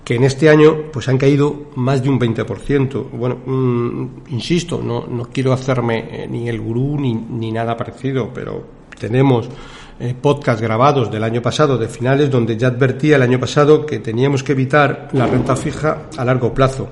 que 0.04 0.14
en 0.14 0.24
este 0.24 0.48
año 0.48 0.90
pues 0.92 1.08
han 1.08 1.18
caído 1.18 1.70
más 1.76 2.02
de 2.02 2.08
un 2.08 2.18
20%. 2.18 3.10
Bueno, 3.10 3.38
mm, 3.44 4.30
insisto, 4.30 4.80
no, 4.82 5.06
no 5.06 5.24
quiero 5.32 5.52
hacerme 5.52 6.08
eh, 6.10 6.26
ni 6.28 6.48
el 6.48 6.60
gurú 6.60 6.98
ni, 6.98 7.14
ni 7.14 7.52
nada 7.52 7.76
parecido, 7.76 8.30
pero 8.32 8.64
tenemos 8.98 9.48
eh, 9.98 10.14
podcast 10.20 10.60
grabados 10.60 11.10
del 11.10 11.24
año 11.24 11.40
pasado, 11.40 11.78
de 11.78 11.88
finales, 11.88 12.30
donde 12.30 12.56
ya 12.56 12.68
advertía 12.68 13.16
el 13.16 13.22
año 13.22 13.38
pasado 13.38 13.86
que 13.86 13.98
teníamos 14.00 14.42
que 14.42 14.52
evitar 14.52 15.08
la 15.12 15.26
renta 15.26 15.56
fija 15.56 16.02
a 16.16 16.24
largo 16.24 16.52
plazo 16.52 16.88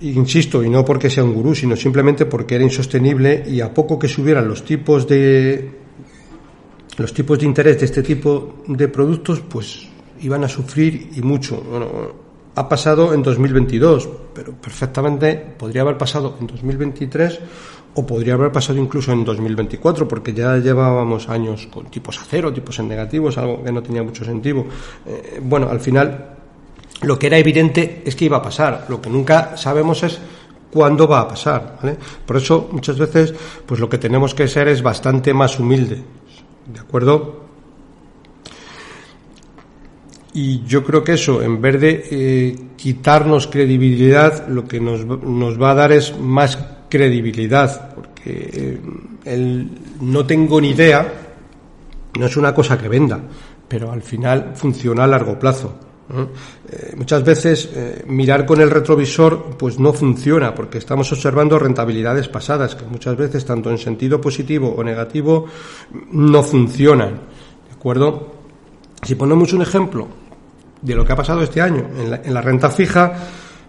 insisto, 0.00 0.62
y 0.62 0.68
no 0.68 0.84
porque 0.84 1.10
sea 1.10 1.24
un 1.24 1.34
gurú, 1.34 1.54
sino 1.54 1.76
simplemente 1.76 2.26
porque 2.26 2.56
era 2.56 2.64
insostenible 2.64 3.44
y 3.46 3.60
a 3.60 3.72
poco 3.72 3.98
que 3.98 4.08
subieran 4.08 4.48
los 4.48 4.64
tipos 4.64 5.06
de 5.06 5.84
los 6.96 7.12
tipos 7.12 7.38
de 7.38 7.46
interés 7.46 7.80
de 7.80 7.86
este 7.86 8.02
tipo 8.02 8.62
de 8.68 8.88
productos, 8.88 9.40
pues 9.40 9.88
iban 10.20 10.44
a 10.44 10.48
sufrir 10.48 11.10
y 11.16 11.22
mucho. 11.22 11.60
Bueno, 11.60 11.88
ha 12.54 12.68
pasado 12.68 13.12
en 13.12 13.22
2022, 13.22 14.08
pero 14.32 14.52
perfectamente 14.52 15.34
podría 15.58 15.82
haber 15.82 15.98
pasado 15.98 16.36
en 16.40 16.46
2023 16.46 17.40
o 17.96 18.06
podría 18.06 18.34
haber 18.34 18.52
pasado 18.52 18.78
incluso 18.78 19.12
en 19.12 19.24
2024, 19.24 20.06
porque 20.06 20.32
ya 20.32 20.56
llevábamos 20.58 21.28
años 21.28 21.68
con 21.72 21.86
tipos 21.86 22.20
a 22.20 22.24
cero, 22.28 22.52
tipos 22.52 22.78
en 22.78 22.88
negativos, 22.88 23.38
algo 23.38 23.62
que 23.62 23.72
no 23.72 23.82
tenía 23.82 24.02
mucho 24.02 24.24
sentido. 24.24 24.64
Eh, 25.06 25.40
bueno, 25.42 25.68
al 25.68 25.80
final 25.80 26.36
lo 27.02 27.18
que 27.18 27.26
era 27.26 27.38
evidente 27.38 28.02
es 28.04 28.16
que 28.16 28.26
iba 28.26 28.38
a 28.38 28.42
pasar. 28.42 28.86
Lo 28.88 29.00
que 29.00 29.10
nunca 29.10 29.56
sabemos 29.56 30.02
es 30.02 30.18
cuándo 30.70 31.06
va 31.06 31.20
a 31.20 31.28
pasar. 31.28 31.78
Por 32.26 32.36
eso, 32.36 32.68
muchas 32.72 32.98
veces, 32.98 33.34
pues 33.64 33.80
lo 33.80 33.88
que 33.88 33.98
tenemos 33.98 34.34
que 34.34 34.48
ser 34.48 34.68
es 34.68 34.82
bastante 34.82 35.32
más 35.32 35.58
humilde. 35.58 36.02
¿De 36.66 36.80
acuerdo? 36.80 37.44
Y 40.32 40.64
yo 40.64 40.82
creo 40.82 41.04
que 41.04 41.12
eso, 41.12 41.42
en 41.42 41.62
vez 41.62 41.80
de 41.80 42.08
eh, 42.10 42.56
quitarnos 42.76 43.46
credibilidad, 43.46 44.48
lo 44.48 44.66
que 44.66 44.80
nos, 44.80 45.06
nos, 45.06 45.62
va 45.62 45.70
a 45.70 45.74
dar 45.74 45.92
es 45.92 46.18
más 46.18 46.58
credibilidad, 46.88 47.94
porque 47.94 48.50
eh, 48.52 48.80
el 49.26 49.70
no 50.00 50.26
tengo 50.26 50.60
ni 50.60 50.70
idea 50.70 51.06
no 52.18 52.26
es 52.26 52.36
una 52.36 52.52
cosa 52.52 52.76
que 52.76 52.88
venda, 52.88 53.20
pero 53.68 53.92
al 53.92 54.02
final 54.02 54.52
funciona 54.54 55.04
a 55.04 55.06
largo 55.06 55.38
plazo. 55.38 55.78
Eh, 56.06 56.92
muchas 56.96 57.24
veces 57.24 57.70
mirar 58.06 58.44
con 58.44 58.60
el 58.60 58.70
retrovisor 58.70 59.56
pues 59.56 59.78
no 59.78 59.92
funciona 59.92 60.54
porque 60.54 60.78
estamos 60.78 61.10
observando 61.12 61.58
rentabilidades 61.58 62.28
pasadas 62.28 62.74
que 62.74 62.84
muchas 62.84 63.16
veces 63.16 63.44
tanto 63.44 63.70
en 63.70 63.78
sentido 63.78 64.20
positivo 64.20 64.74
o 64.76 64.84
negativo 64.84 65.46
no 66.12 66.42
funcionan. 66.42 67.20
¿De 67.68 67.74
acuerdo? 67.74 68.34
Si 69.02 69.14
ponemos 69.14 69.52
un 69.52 69.62
ejemplo, 69.62 70.08
de 70.84 70.94
lo 70.94 71.04
que 71.04 71.12
ha 71.12 71.16
pasado 71.16 71.42
este 71.42 71.60
año. 71.60 71.88
En 71.96 72.34
la, 72.34 72.40
renta 72.42 72.70
fija, 72.70 73.12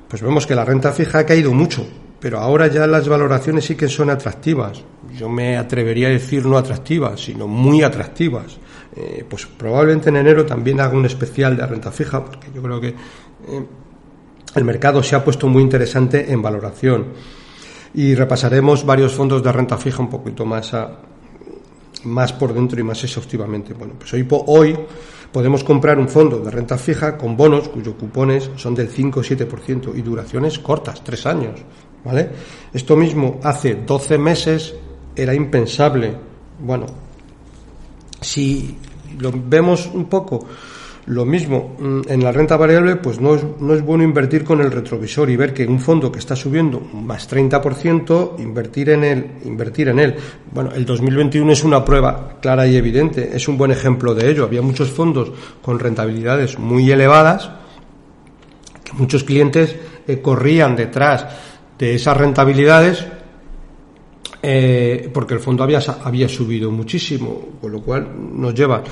pues 0.07 0.21
vemos 0.21 0.45
que 0.45 0.53
la 0.53 0.65
renta 0.65 0.91
fija 0.91 1.19
ha 1.19 1.25
caído 1.25 1.53
mucho, 1.53 1.87
pero 2.19 2.39
ahora 2.39 2.67
ya 2.67 2.85
las 2.85 3.07
valoraciones 3.07 3.65
sí 3.65 3.75
que 3.75 3.87
son 3.87 4.09
atractivas. 4.09 4.83
Yo 5.17 5.29
me 5.29 5.57
atrevería 5.57 6.07
a 6.07 6.11
decir 6.11 6.45
no 6.45 6.57
atractivas, 6.57 7.21
sino 7.21 7.47
muy 7.47 7.83
atractivas. 7.83 8.57
Eh, 8.95 9.25
pues 9.27 9.45
probablemente 9.45 10.09
en 10.09 10.17
enero 10.17 10.45
también 10.45 10.79
haga 10.79 10.95
un 10.95 11.05
especial 11.05 11.57
de 11.57 11.65
renta 11.65 11.91
fija, 11.91 12.23
porque 12.23 12.47
yo 12.53 12.61
creo 12.61 12.79
que 12.79 12.87
eh, 12.89 12.95
el 14.55 14.63
mercado 14.63 15.03
se 15.03 15.15
ha 15.15 15.23
puesto 15.23 15.47
muy 15.47 15.61
interesante 15.61 16.31
en 16.31 16.41
valoración. 16.41 17.07
Y 17.93 18.15
repasaremos 18.15 18.85
varios 18.85 19.13
fondos 19.13 19.43
de 19.43 19.51
renta 19.51 19.77
fija 19.77 20.01
un 20.01 20.09
poquito 20.09 20.45
más, 20.45 20.73
más 22.03 22.33
por 22.33 22.53
dentro 22.53 22.79
y 22.79 22.83
más 22.83 23.03
exhaustivamente. 23.03 23.73
Bueno, 23.73 23.93
pues 23.97 24.13
hoy, 24.13 24.27
hoy 24.29 24.77
podemos 25.31 25.63
comprar 25.63 25.99
un 25.99 26.07
fondo 26.07 26.39
de 26.39 26.51
renta 26.51 26.77
fija 26.77 27.17
con 27.17 27.35
bonos 27.35 27.69
cuyos 27.69 27.95
cupones 27.95 28.51
son 28.55 28.75
del 28.75 28.89
5 28.89 29.19
o 29.19 29.23
7% 29.23 29.91
y 29.95 30.01
duraciones 30.01 30.59
cortas, 30.59 31.03
tres 31.03 31.25
años. 31.25 31.59
¿vale? 32.05 32.29
Esto 32.71 32.95
mismo 32.95 33.39
hace 33.43 33.75
12 33.75 34.17
meses 34.17 34.75
era 35.15 35.33
impensable. 35.33 36.13
Bueno, 36.59 36.85
si 38.21 38.75
lo 39.19 39.31
vemos 39.33 39.89
un 39.93 40.05
poco 40.05 40.45
lo 41.07 41.23
mismo 41.23 41.75
mm, 41.77 42.01
en 42.07 42.23
la 42.23 42.31
renta 42.31 42.57
variable, 42.57 42.95
pues 42.95 43.19
no 43.19 43.35
es, 43.35 43.45
no 43.59 43.73
es 43.73 43.83
bueno 43.83 44.03
invertir 44.03 44.43
con 44.43 44.61
el 44.61 44.71
retrovisor 44.71 45.29
y 45.29 45.35
ver 45.35 45.53
que 45.53 45.65
un 45.65 45.79
fondo 45.79 46.11
que 46.11 46.19
está 46.19 46.35
subiendo 46.35 46.79
más 46.79 47.29
30%, 47.29 48.39
invertir 48.39 48.89
en 48.89 49.03
él, 49.03 49.31
invertir 49.45 49.89
en 49.89 49.99
él. 49.99 50.15
Bueno, 50.51 50.71
el 50.73 50.85
2021 50.85 51.51
es 51.51 51.63
una 51.63 51.85
prueba 51.85 52.37
clara 52.41 52.65
y 52.65 52.75
evidente, 52.75 53.31
es 53.33 53.47
un 53.47 53.57
buen 53.57 53.71
ejemplo 53.71 54.15
de 54.15 54.31
ello. 54.31 54.45
Había 54.45 54.61
muchos 54.61 54.89
fondos 54.89 55.31
con 55.61 55.79
rentabilidades 55.79 56.57
muy 56.57 56.89
elevadas, 56.91 57.51
que 58.83 58.93
muchos 58.93 59.23
clientes 59.23 59.75
eh, 60.07 60.21
corrían 60.21 60.75
detrás 60.75 61.27
de 61.77 61.95
esas 61.95 62.17
rentabilidades 62.17 63.05
eh, 64.41 65.09
porque 65.13 65.33
el 65.33 65.39
fondo 65.39 65.63
había, 65.63 65.79
había 66.03 66.29
subido 66.29 66.71
muchísimo, 66.71 67.59
con 67.61 67.71
lo 67.71 67.81
cual 67.81 68.09
nos 68.33 68.53
lleva 68.53 68.83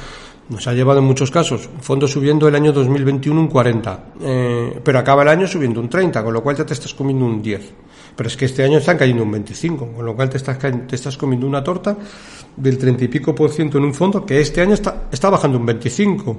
nos 0.49 0.67
ha 0.67 0.73
llevado 0.73 0.99
en 0.99 1.05
muchos 1.05 1.31
casos, 1.31 1.69
fondo 1.81 2.07
subiendo 2.07 2.47
el 2.47 2.55
año 2.55 2.73
2021 2.73 3.39
un 3.39 3.47
40, 3.47 4.03
eh, 4.21 4.79
pero 4.83 4.99
acaba 4.99 5.23
el 5.23 5.29
año 5.29 5.47
subiendo 5.47 5.79
un 5.79 5.89
30, 5.89 6.23
con 6.23 6.33
lo 6.33 6.43
cual 6.43 6.57
ya 6.57 6.65
te 6.65 6.73
estás 6.73 6.93
comiendo 6.93 7.25
un 7.25 7.41
10. 7.41 7.73
Pero 8.15 8.27
es 8.27 8.37
que 8.37 8.45
este 8.45 8.63
año 8.63 8.77
están 8.77 8.97
cayendo 8.97 9.23
un 9.23 9.31
25, 9.31 9.93
con 9.93 10.05
lo 10.05 10.15
cual 10.15 10.29
te 10.29 10.37
estás, 10.37 10.59
te 10.59 10.95
estás 10.95 11.17
comiendo 11.17 11.47
una 11.47 11.63
torta 11.63 11.97
del 12.55 12.77
30 12.77 13.05
y 13.05 13.07
pico 13.07 13.33
por 13.33 13.49
ciento 13.51 13.77
en 13.77 13.85
un 13.85 13.93
fondo 13.93 14.25
que 14.25 14.39
este 14.39 14.61
año 14.61 14.73
está, 14.73 15.07
está 15.11 15.29
bajando 15.29 15.57
un 15.57 15.65
25. 15.65 16.37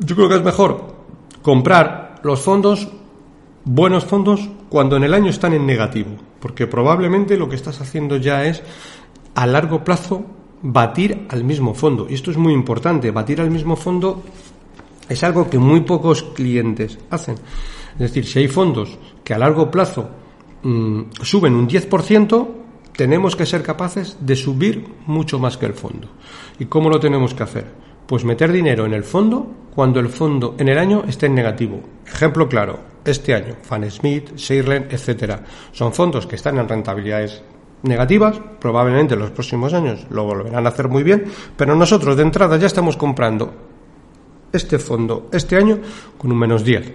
Yo 0.00 0.16
creo 0.16 0.28
que 0.28 0.36
es 0.36 0.42
mejor 0.42 0.94
comprar 1.42 2.20
los 2.24 2.40
fondos, 2.40 2.88
buenos 3.64 4.04
fondos, 4.04 4.48
cuando 4.68 4.96
en 4.96 5.04
el 5.04 5.14
año 5.14 5.30
están 5.30 5.52
en 5.52 5.66
negativo, 5.66 6.10
porque 6.44 6.66
probablemente 6.66 7.38
lo 7.38 7.48
que 7.48 7.56
estás 7.56 7.80
haciendo 7.80 8.18
ya 8.18 8.44
es 8.44 8.62
a 9.34 9.46
largo 9.46 9.82
plazo 9.82 10.26
batir 10.60 11.26
al 11.30 11.42
mismo 11.42 11.72
fondo. 11.72 12.06
Y 12.06 12.12
esto 12.12 12.30
es 12.30 12.36
muy 12.36 12.52
importante. 12.52 13.10
Batir 13.10 13.40
al 13.40 13.50
mismo 13.50 13.76
fondo 13.76 14.22
es 15.08 15.24
algo 15.24 15.48
que 15.48 15.58
muy 15.58 15.80
pocos 15.80 16.22
clientes 16.22 16.98
hacen. 17.08 17.36
Es 17.94 17.98
decir, 17.98 18.26
si 18.26 18.40
hay 18.40 18.48
fondos 18.48 18.98
que 19.24 19.32
a 19.32 19.38
largo 19.38 19.70
plazo 19.70 20.10
mm, 20.64 21.22
suben 21.22 21.54
un 21.54 21.66
10%, 21.66 22.48
tenemos 22.94 23.36
que 23.36 23.46
ser 23.46 23.62
capaces 23.62 24.18
de 24.20 24.36
subir 24.36 24.86
mucho 25.06 25.38
más 25.38 25.56
que 25.56 25.64
el 25.64 25.72
fondo. 25.72 26.08
¿Y 26.58 26.66
cómo 26.66 26.90
lo 26.90 27.00
tenemos 27.00 27.32
que 27.32 27.42
hacer? 27.42 27.83
Pues 28.06 28.24
meter 28.24 28.52
dinero 28.52 28.84
en 28.84 28.92
el 28.92 29.04
fondo 29.04 29.46
cuando 29.74 29.98
el 29.98 30.08
fondo 30.08 30.54
en 30.58 30.68
el 30.68 30.78
año 30.78 31.04
esté 31.08 31.26
en 31.26 31.34
negativo. 31.34 31.80
Ejemplo 32.06 32.48
claro, 32.48 32.80
este 33.04 33.34
año, 33.34 33.56
Fan 33.62 33.90
Smith, 33.90 34.36
Seirlen, 34.36 34.88
etcétera. 34.90 35.42
Son 35.72 35.92
fondos 35.92 36.26
que 36.26 36.36
están 36.36 36.58
en 36.58 36.68
rentabilidades 36.68 37.42
negativas, 37.82 38.40
probablemente 38.60 39.14
en 39.14 39.20
los 39.20 39.30
próximos 39.30 39.72
años 39.74 40.06
lo 40.10 40.24
volverán 40.24 40.66
a 40.66 40.68
hacer 40.68 40.88
muy 40.88 41.02
bien, 41.02 41.24
pero 41.56 41.74
nosotros 41.74 42.16
de 42.16 42.22
entrada 42.22 42.56
ya 42.56 42.66
estamos 42.66 42.96
comprando 42.96 43.52
este 44.52 44.78
fondo 44.78 45.28
este 45.32 45.56
año 45.56 45.78
con 46.16 46.30
un 46.30 46.38
menos 46.38 46.64
10. 46.64 46.92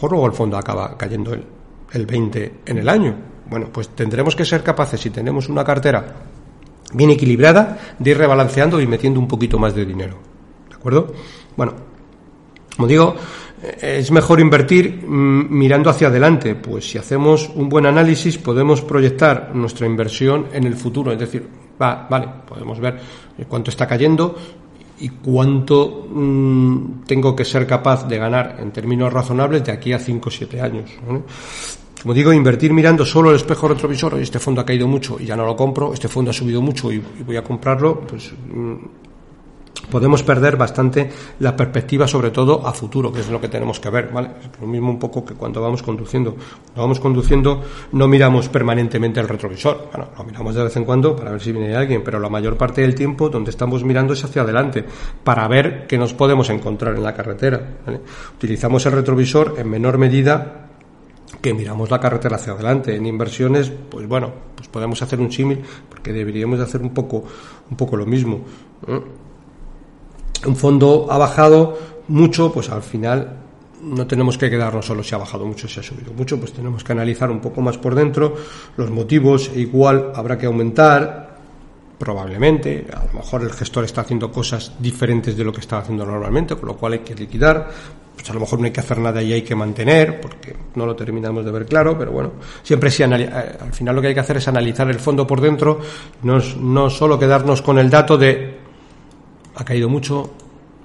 O 0.00 0.08
luego 0.08 0.26
el 0.26 0.32
fondo 0.32 0.56
acaba 0.56 0.96
cayendo 0.96 1.32
el, 1.34 1.44
el 1.92 2.06
20 2.06 2.54
en 2.66 2.78
el 2.78 2.88
año. 2.88 3.14
Bueno, 3.48 3.68
pues 3.72 3.90
tendremos 3.90 4.36
que 4.36 4.44
ser 4.44 4.62
capaces, 4.62 5.00
si 5.00 5.10
tenemos 5.10 5.48
una 5.48 5.64
cartera 5.64 6.04
bien 6.94 7.10
equilibrada, 7.10 7.78
de 7.98 8.10
ir 8.10 8.18
rebalanceando 8.18 8.80
y 8.80 8.86
metiendo 8.86 9.18
un 9.18 9.28
poquito 9.28 9.58
más 9.58 9.74
de 9.74 9.84
dinero. 9.84 10.31
¿De 10.82 10.88
acuerdo? 10.88 11.12
Bueno, 11.56 11.74
como 12.76 12.88
digo, 12.88 13.14
es 13.80 14.10
mejor 14.10 14.40
invertir 14.40 15.04
mm, 15.06 15.46
mirando 15.56 15.90
hacia 15.90 16.08
adelante, 16.08 16.56
pues 16.56 16.90
si 16.90 16.98
hacemos 16.98 17.48
un 17.54 17.68
buen 17.68 17.86
análisis 17.86 18.38
podemos 18.38 18.82
proyectar 18.82 19.54
nuestra 19.54 19.86
inversión 19.86 20.46
en 20.52 20.64
el 20.64 20.74
futuro, 20.74 21.12
es 21.12 21.18
decir, 21.20 21.46
va, 21.80 22.08
vale, 22.10 22.28
podemos 22.48 22.80
ver 22.80 22.98
cuánto 23.48 23.70
está 23.70 23.86
cayendo 23.86 24.34
y 24.98 25.08
cuánto 25.10 26.08
mm, 26.10 27.04
tengo 27.06 27.36
que 27.36 27.44
ser 27.44 27.64
capaz 27.64 28.08
de 28.08 28.18
ganar 28.18 28.56
en 28.58 28.72
términos 28.72 29.12
razonables 29.12 29.62
de 29.62 29.70
aquí 29.70 29.92
a 29.92 30.00
5 30.00 30.28
o 30.28 30.32
7 30.32 30.60
años. 30.60 30.90
Como 32.02 32.14
digo, 32.14 32.32
invertir 32.32 32.72
mirando 32.72 33.04
solo 33.04 33.30
el 33.30 33.36
espejo 33.36 33.68
retrovisor, 33.68 34.18
este 34.18 34.40
fondo 34.40 34.60
ha 34.60 34.66
caído 34.66 34.88
mucho 34.88 35.18
y 35.20 35.26
ya 35.26 35.36
no 35.36 35.46
lo 35.46 35.54
compro, 35.54 35.94
este 35.94 36.08
fondo 36.08 36.32
ha 36.32 36.34
subido 36.34 36.60
mucho 36.60 36.90
y, 36.90 37.00
voy 37.24 37.36
a 37.36 37.44
comprarlo, 37.44 38.00
pues 38.00 38.32
mm, 38.32 38.74
podemos 39.92 40.22
perder 40.22 40.56
bastante 40.56 41.10
la 41.40 41.54
perspectiva, 41.54 42.08
sobre 42.08 42.30
todo 42.30 42.66
a 42.66 42.72
futuro, 42.72 43.12
que 43.12 43.20
es 43.20 43.28
lo 43.28 43.38
que 43.38 43.48
tenemos 43.48 43.78
que 43.78 43.90
ver, 43.90 44.08
¿vale? 44.10 44.30
lo 44.58 44.66
mismo 44.66 44.88
un 44.88 44.98
poco 44.98 45.22
que 45.22 45.34
cuando 45.34 45.60
vamos 45.60 45.82
conduciendo. 45.82 46.32
Cuando 46.32 46.80
vamos 46.80 46.98
conduciendo 46.98 47.62
no 47.92 48.08
miramos 48.08 48.48
permanentemente 48.48 49.20
el 49.20 49.28
retrovisor, 49.28 49.90
bueno, 49.92 50.08
lo 50.16 50.24
miramos 50.24 50.54
de 50.54 50.64
vez 50.64 50.74
en 50.76 50.86
cuando 50.86 51.14
para 51.14 51.32
ver 51.32 51.42
si 51.42 51.52
viene 51.52 51.76
alguien, 51.76 52.02
pero 52.02 52.18
la 52.18 52.30
mayor 52.30 52.56
parte 52.56 52.80
del 52.80 52.94
tiempo 52.94 53.28
donde 53.28 53.50
estamos 53.50 53.84
mirando 53.84 54.14
es 54.14 54.24
hacia 54.24 54.40
adelante, 54.40 54.82
para 55.22 55.46
ver 55.46 55.86
qué 55.86 55.98
nos 55.98 56.14
podemos 56.14 56.48
encontrar 56.48 56.96
en 56.96 57.02
la 57.02 57.12
carretera. 57.12 57.60
Utilizamos 58.34 58.86
el 58.86 58.92
retrovisor 58.92 59.56
en 59.58 59.68
menor 59.68 59.98
medida 59.98 60.70
que 61.42 61.52
miramos 61.52 61.90
la 61.90 62.00
carretera 62.00 62.36
hacia 62.36 62.54
adelante. 62.54 62.96
En 62.96 63.04
inversiones, 63.04 63.70
pues 63.90 64.08
bueno, 64.08 64.32
pues 64.56 64.68
podemos 64.68 65.02
hacer 65.02 65.20
un 65.20 65.30
símil, 65.30 65.60
porque 65.90 66.14
deberíamos 66.14 66.58
de 66.58 66.64
hacer 66.64 66.80
un 66.80 66.94
poco, 66.94 67.24
un 67.70 67.76
poco 67.76 67.94
lo 67.96 68.06
mismo 68.06 68.40
un 70.46 70.56
fondo 70.56 71.06
ha 71.10 71.18
bajado 71.18 71.78
mucho, 72.08 72.52
pues 72.52 72.70
al 72.70 72.82
final 72.82 73.42
no 73.82 74.06
tenemos 74.06 74.38
que 74.38 74.48
quedarnos 74.48 74.86
solo 74.86 75.02
si 75.02 75.14
ha 75.14 75.18
bajado 75.18 75.44
mucho, 75.44 75.68
si 75.68 75.80
ha 75.80 75.82
subido 75.82 76.12
mucho, 76.12 76.38
pues 76.38 76.52
tenemos 76.52 76.84
que 76.84 76.92
analizar 76.92 77.30
un 77.30 77.40
poco 77.40 77.60
más 77.60 77.78
por 77.78 77.94
dentro 77.94 78.34
los 78.76 78.90
motivos, 78.90 79.50
e 79.54 79.60
igual 79.60 80.12
habrá 80.14 80.38
que 80.38 80.46
aumentar, 80.46 81.36
probablemente, 81.98 82.86
a 82.92 83.04
lo 83.06 83.20
mejor 83.20 83.42
el 83.42 83.52
gestor 83.52 83.84
está 83.84 84.02
haciendo 84.02 84.30
cosas 84.30 84.72
diferentes 84.78 85.36
de 85.36 85.44
lo 85.44 85.52
que 85.52 85.60
estaba 85.60 85.82
haciendo 85.82 86.06
normalmente, 86.06 86.54
con 86.56 86.66
lo 86.66 86.76
cual 86.76 86.94
hay 86.94 86.98
que 87.00 87.14
liquidar, 87.14 87.70
pues 88.14 88.28
a 88.30 88.34
lo 88.34 88.40
mejor 88.40 88.60
no 88.60 88.66
hay 88.66 88.72
que 88.72 88.80
hacer 88.80 88.98
nada 88.98 89.20
y 89.20 89.32
hay 89.32 89.42
que 89.42 89.54
mantener, 89.56 90.20
porque 90.20 90.54
no 90.76 90.86
lo 90.86 90.94
terminamos 90.94 91.44
de 91.44 91.50
ver 91.50 91.66
claro, 91.66 91.98
pero 91.98 92.12
bueno, 92.12 92.32
siempre 92.62 92.90
sí, 92.90 93.02
eh, 93.02 93.06
al 93.06 93.72
final 93.72 93.96
lo 93.96 94.00
que 94.00 94.08
hay 94.08 94.14
que 94.14 94.20
hacer 94.20 94.36
es 94.36 94.46
analizar 94.46 94.88
el 94.90 95.00
fondo 95.00 95.26
por 95.26 95.40
dentro, 95.40 95.80
no, 96.22 96.38
no 96.60 96.88
solo 96.88 97.18
quedarnos 97.18 97.62
con 97.62 97.78
el 97.78 97.90
dato 97.90 98.16
de 98.16 98.61
ha 99.54 99.64
caído 99.64 99.88
mucho, 99.88 100.30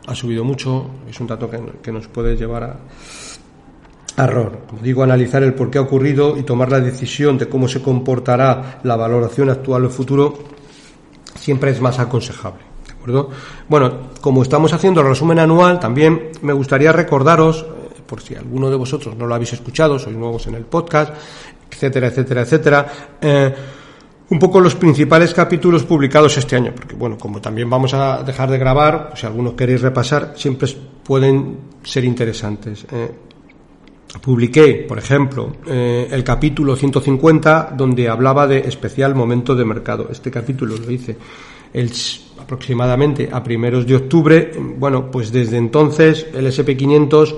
ha 0.08 0.15
subido 0.15 0.43
mucho, 0.43 0.89
es 1.10 1.19
un 1.19 1.27
dato 1.27 1.49
que, 1.82 1.91
nos 1.91 2.08
puede 2.08 2.36
llevar 2.36 2.63
a, 2.63 4.23
error. 4.23 4.62
Como 4.67 4.82
digo, 4.82 5.03
analizar 5.03 5.43
el 5.43 5.53
por 5.53 5.69
qué 5.69 5.77
ha 5.77 5.82
ocurrido 5.82 6.38
y 6.38 6.43
tomar 6.43 6.71
la 6.71 6.80
decisión 6.80 7.38
de 7.38 7.47
cómo 7.47 7.67
se 7.67 7.82
comportará 7.82 8.80
la 8.84 8.95
valoración 8.95 9.49
actual 9.49 9.86
o 9.86 9.89
futuro 9.89 10.34
siempre 11.36 11.71
es 11.71 11.80
más 11.80 11.99
aconsejable. 11.99 12.62
acuerdo? 12.91 13.30
Bueno, 13.69 14.10
como 14.21 14.41
estamos 14.41 14.73
haciendo 14.73 15.01
el 15.01 15.08
resumen 15.08 15.39
anual, 15.39 15.80
también 15.80 16.32
me 16.41 16.53
gustaría 16.53 16.91
recordaros, 16.91 17.62
eh, 17.62 18.01
por 18.08 18.21
si 18.21 18.36
alguno 18.36 18.69
de 18.69 18.75
vosotros 18.75 19.15
no 19.15 19.27
lo 19.27 19.36
habéis 19.36 19.53
escuchado, 19.53 19.99
sois 19.99 20.15
nuevos 20.15 20.47
en 20.47 20.56
el 20.56 20.65
podcast, 20.65 21.13
etcétera, 21.69 22.08
etcétera, 22.08 22.41
etcétera, 22.41 22.88
eh, 23.21 23.53
un 24.29 24.39
poco 24.39 24.59
los 24.59 24.75
principales 24.75 25.33
capítulos 25.33 25.83
publicados 25.83 26.37
este 26.37 26.55
año, 26.55 26.73
porque 26.75 26.95
bueno, 26.95 27.17
como 27.17 27.39
también 27.39 27.69
vamos 27.69 27.93
a 27.93 28.23
dejar 28.23 28.49
de 28.49 28.57
grabar, 28.57 29.13
si 29.15 29.25
algunos 29.25 29.53
queréis 29.53 29.81
repasar, 29.81 30.33
siempre 30.35 30.67
pueden 31.03 31.57
ser 31.83 32.03
interesantes. 32.03 32.85
Eh, 32.91 33.11
publiqué, 34.21 34.85
por 34.87 34.97
ejemplo, 34.97 35.57
eh, 35.67 36.07
el 36.11 36.23
capítulo 36.23 36.75
150 36.75 37.73
donde 37.75 38.09
hablaba 38.09 38.47
de 38.47 38.59
especial 38.59 39.15
momento 39.15 39.55
de 39.55 39.63
mercado. 39.63 40.07
Este 40.11 40.29
capítulo 40.29 40.75
lo 40.75 40.91
hice 40.91 41.17
el, 41.73 41.91
aproximadamente 42.39 43.29
a 43.31 43.41
primeros 43.41 43.87
de 43.87 43.95
octubre. 43.95 44.51
Bueno, 44.77 45.09
pues 45.09 45.31
desde 45.31 45.57
entonces 45.57 46.27
el 46.33 46.47
SP500 46.47 47.35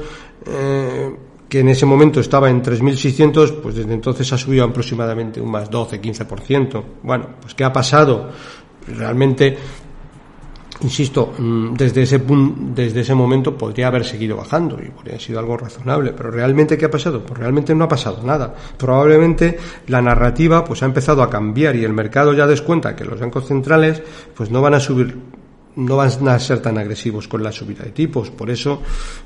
eh, 0.47 1.15
que 1.49 1.61
en 1.61 1.69
ese 1.69 1.85
momento 1.85 2.19
estaba 2.19 2.49
en 2.49 2.61
3.600, 2.61 3.59
pues 3.61 3.75
desde 3.75 3.93
entonces 3.93 4.31
ha 4.31 4.37
subido 4.37 4.63
aproximadamente 4.63 5.41
un 5.41 5.49
más 5.49 5.69
12-15%. 5.69 6.83
Bueno, 7.01 7.27
pues 7.41 7.55
¿qué 7.55 7.63
ha 7.63 7.73
pasado? 7.73 8.29
Realmente, 8.87 9.57
insisto, 10.81 11.33
mm, 11.35 11.73
desde 11.73 12.03
ese, 12.03 12.21
desde 12.75 13.01
ese 13.01 13.15
momento 13.15 13.57
podría 13.57 13.87
haber 13.87 14.05
seguido 14.05 14.37
bajando 14.37 14.79
y 14.79 14.89
podría 14.91 15.19
sido 15.19 15.39
algo 15.39 15.57
razonable, 15.57 16.13
pero 16.15 16.29
¿realmente 16.29 16.77
qué 16.77 16.85
ha 16.85 16.91
pasado? 16.91 17.25
Pues 17.25 17.39
realmente 17.39 17.73
no 17.73 17.85
ha 17.85 17.89
pasado 17.89 18.21
nada. 18.23 18.53
Probablemente 18.77 19.57
la 19.87 20.03
narrativa 20.03 20.63
pues 20.63 20.83
ha 20.83 20.85
empezado 20.85 21.23
a 21.23 21.31
cambiar 21.31 21.75
y 21.75 21.83
el 21.83 21.93
mercado 21.93 22.33
ya 22.33 22.45
descuenta 22.45 22.95
que 22.95 23.05
los 23.05 23.19
bancos 23.19 23.47
centrales 23.47 24.03
pues 24.35 24.51
no 24.51 24.61
van 24.61 24.75
a 24.75 24.79
subir 24.79 25.17
no 25.75 25.95
van 25.95 26.27
a 26.27 26.39
ser 26.39 26.61
tan 26.61 26.77
agresivos 26.77 27.27
con 27.27 27.43
la 27.43 27.51
subida 27.51 27.83
de 27.83 27.91
tipos. 27.91 28.29
Por 28.31 28.49
eso 28.49 28.81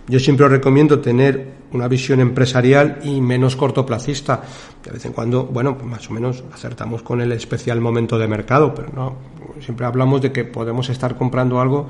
yo 0.08 0.20
siempre 0.20 0.48
recomiendo 0.48 1.00
tener 1.00 1.64
una 1.72 1.88
visión 1.88 2.20
empresarial 2.20 3.00
y 3.04 3.22
menos 3.22 3.56
cortoplacista. 3.56 4.42
De 4.84 4.92
vez 4.92 5.06
en 5.06 5.14
cuando, 5.14 5.46
bueno, 5.46 5.78
pues 5.78 5.90
más 5.90 6.10
o 6.10 6.14
menos 6.14 6.44
acertamos 6.54 7.02
con 7.02 7.22
el 7.22 7.32
especial 7.32 7.82
momento 7.82 8.18
de 8.18 8.28
mercado, 8.28 8.74
pero 8.74 8.90
no, 8.94 9.16
siempre 9.62 9.86
hablamos 9.86 10.22
de 10.22 10.32
que 10.32 10.44
podemos 10.44 10.90
estar 10.90 11.18
comprando 11.18 11.60
algo 11.60 11.88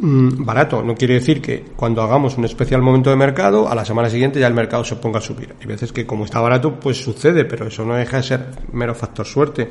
barato. 0.00 0.82
No 0.82 0.94
quiere 0.94 1.14
decir 1.14 1.42
que 1.42 1.64
cuando 1.76 2.02
hagamos 2.02 2.36
un 2.38 2.44
especial 2.44 2.82
momento 2.82 3.10
de 3.10 3.16
mercado, 3.16 3.68
a 3.68 3.74
la 3.74 3.84
semana 3.84 4.08
siguiente 4.08 4.40
ya 4.40 4.46
el 4.46 4.54
mercado 4.54 4.84
se 4.84 4.96
ponga 4.96 5.18
a 5.18 5.22
subir. 5.22 5.54
Hay 5.60 5.66
veces 5.66 5.92
que 5.92 6.06
como 6.06 6.24
está 6.24 6.40
barato, 6.40 6.78
pues 6.78 7.02
sucede, 7.02 7.44
pero 7.44 7.66
eso 7.66 7.84
no 7.84 7.94
deja 7.94 8.18
de 8.18 8.22
ser 8.22 8.46
mero 8.72 8.94
factor 8.94 9.26
suerte. 9.26 9.68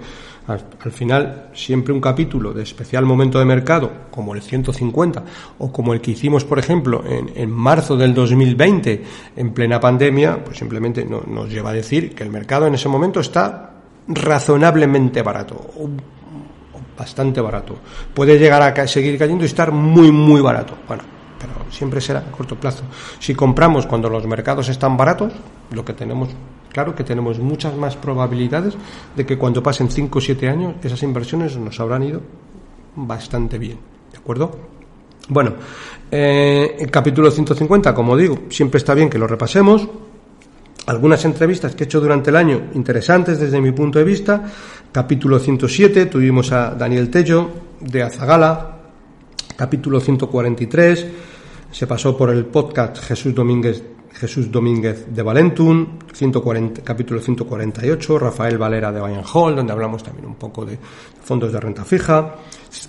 Al, 0.48 0.92
final, 0.92 1.50
siempre 1.54 1.94
un 1.94 2.00
capítulo 2.00 2.54
de 2.54 2.64
especial 2.64 3.06
momento 3.06 3.38
de 3.38 3.44
mercado, 3.44 3.92
como 4.10 4.34
el 4.34 4.42
150, 4.42 5.24
o 5.58 5.72
como 5.72 5.94
el 5.94 6.00
que 6.00 6.12
hicimos, 6.12 6.46
por 6.46 6.58
ejemplo, 6.58 7.04
en, 7.06 7.32
en 7.36 7.52
marzo 7.52 7.98
del 7.98 8.14
2020, 8.14 9.04
en 9.36 9.54
plena 9.54 9.80
pandemia, 9.80 10.42
pues 10.44 10.58
simplemente 10.58 11.06
nos 11.06 11.50
lleva 11.50 11.72
a 11.72 11.74
decir 11.74 12.16
que 12.16 12.24
el 12.24 12.30
mercado 12.30 12.66
en 12.66 12.76
ese 12.76 12.88
momento 12.88 13.20
está 13.20 13.74
razonablemente 14.08 15.22
barato, 15.22 15.56
bastante 16.98 17.42
barato. 17.42 17.76
Puede 18.14 18.40
llegar 18.40 18.62
a 18.62 18.88
seguir 18.88 19.18
cayendo 19.18 19.44
y 19.44 19.48
estar 19.48 19.72
muy, 19.72 20.12
muy 20.12 20.42
barato. 20.42 20.74
Bueno, 20.88 21.04
pero 21.40 21.54
siempre 21.72 22.02
será 22.02 22.20
a 22.20 22.32
corto 22.32 22.56
plazo. 22.56 22.84
Si 23.20 23.36
compramos 23.36 23.86
cuando 23.86 24.10
los 24.10 24.26
mercados 24.26 24.70
están 24.70 24.98
baratos, 24.98 25.34
lo 25.72 25.86
que 25.86 25.94
tenemos 25.94 26.30
claro 26.72 26.94
que 26.94 27.04
tenemos 27.04 27.40
muchas 27.40 27.76
más 27.76 27.96
probabilidades 27.96 28.76
de 29.16 29.26
que 29.26 29.38
cuando 29.38 29.64
pasen 29.64 29.90
5 29.90 30.20
o 30.20 30.22
7 30.22 30.48
años 30.48 30.76
esas 30.84 31.02
inversiones 31.02 31.58
nos 31.58 31.80
habrán 31.80 32.04
ido 32.04 32.22
bastante 32.96 33.58
bien. 33.58 33.80
¿De 34.12 34.18
acuerdo? 34.20 34.52
Bueno, 35.30 35.56
eh, 36.12 36.76
el 36.80 36.92
capítulo 36.92 37.32
150, 37.32 37.94
como 37.94 38.16
digo, 38.16 38.44
siempre 38.50 38.78
está 38.78 38.94
bien 38.94 39.10
que 39.10 39.18
lo 39.18 39.28
repasemos. 39.28 39.88
Algunas 40.88 41.26
entrevistas 41.26 41.76
que 41.76 41.84
he 41.84 41.86
hecho 41.86 42.00
durante 42.00 42.30
el 42.30 42.38
año 42.38 42.70
interesantes 42.74 43.38
desde 43.42 43.60
mi 43.60 43.74
punto 43.74 44.00
de 44.00 44.06
vista. 44.06 44.46
Capítulo 44.90 45.38
107 45.38 46.06
tuvimos 46.06 46.54
a 46.54 46.76
Daniel 46.76 47.10
Tello 47.10 47.50
de 47.82 48.04
Azagala. 48.04 48.80
Capítulo 49.58 50.00
143 50.00 51.08
se 51.70 51.88
pasó 51.88 52.16
por 52.16 52.30
el 52.30 52.46
podcast 52.46 53.00
Jesús 53.00 53.36
Domínguez 53.36 53.84
Jesús 54.14 54.50
Domínguez 54.50 55.14
de 55.14 55.22
Valentun, 55.22 56.00
140, 56.14 56.82
capítulo 56.84 57.20
148, 57.20 58.18
Rafael 58.18 58.58
Valera 58.58 58.92
de 58.92 59.02
Bayern 59.02 59.26
Hall, 59.32 59.58
donde 59.58 59.74
hablamos 59.74 60.02
también 60.02 60.26
un 60.26 60.36
poco 60.36 60.66
de 60.66 60.80
fondos 61.22 61.52
de 61.52 61.60
renta 61.60 61.84
fija, 61.84 62.36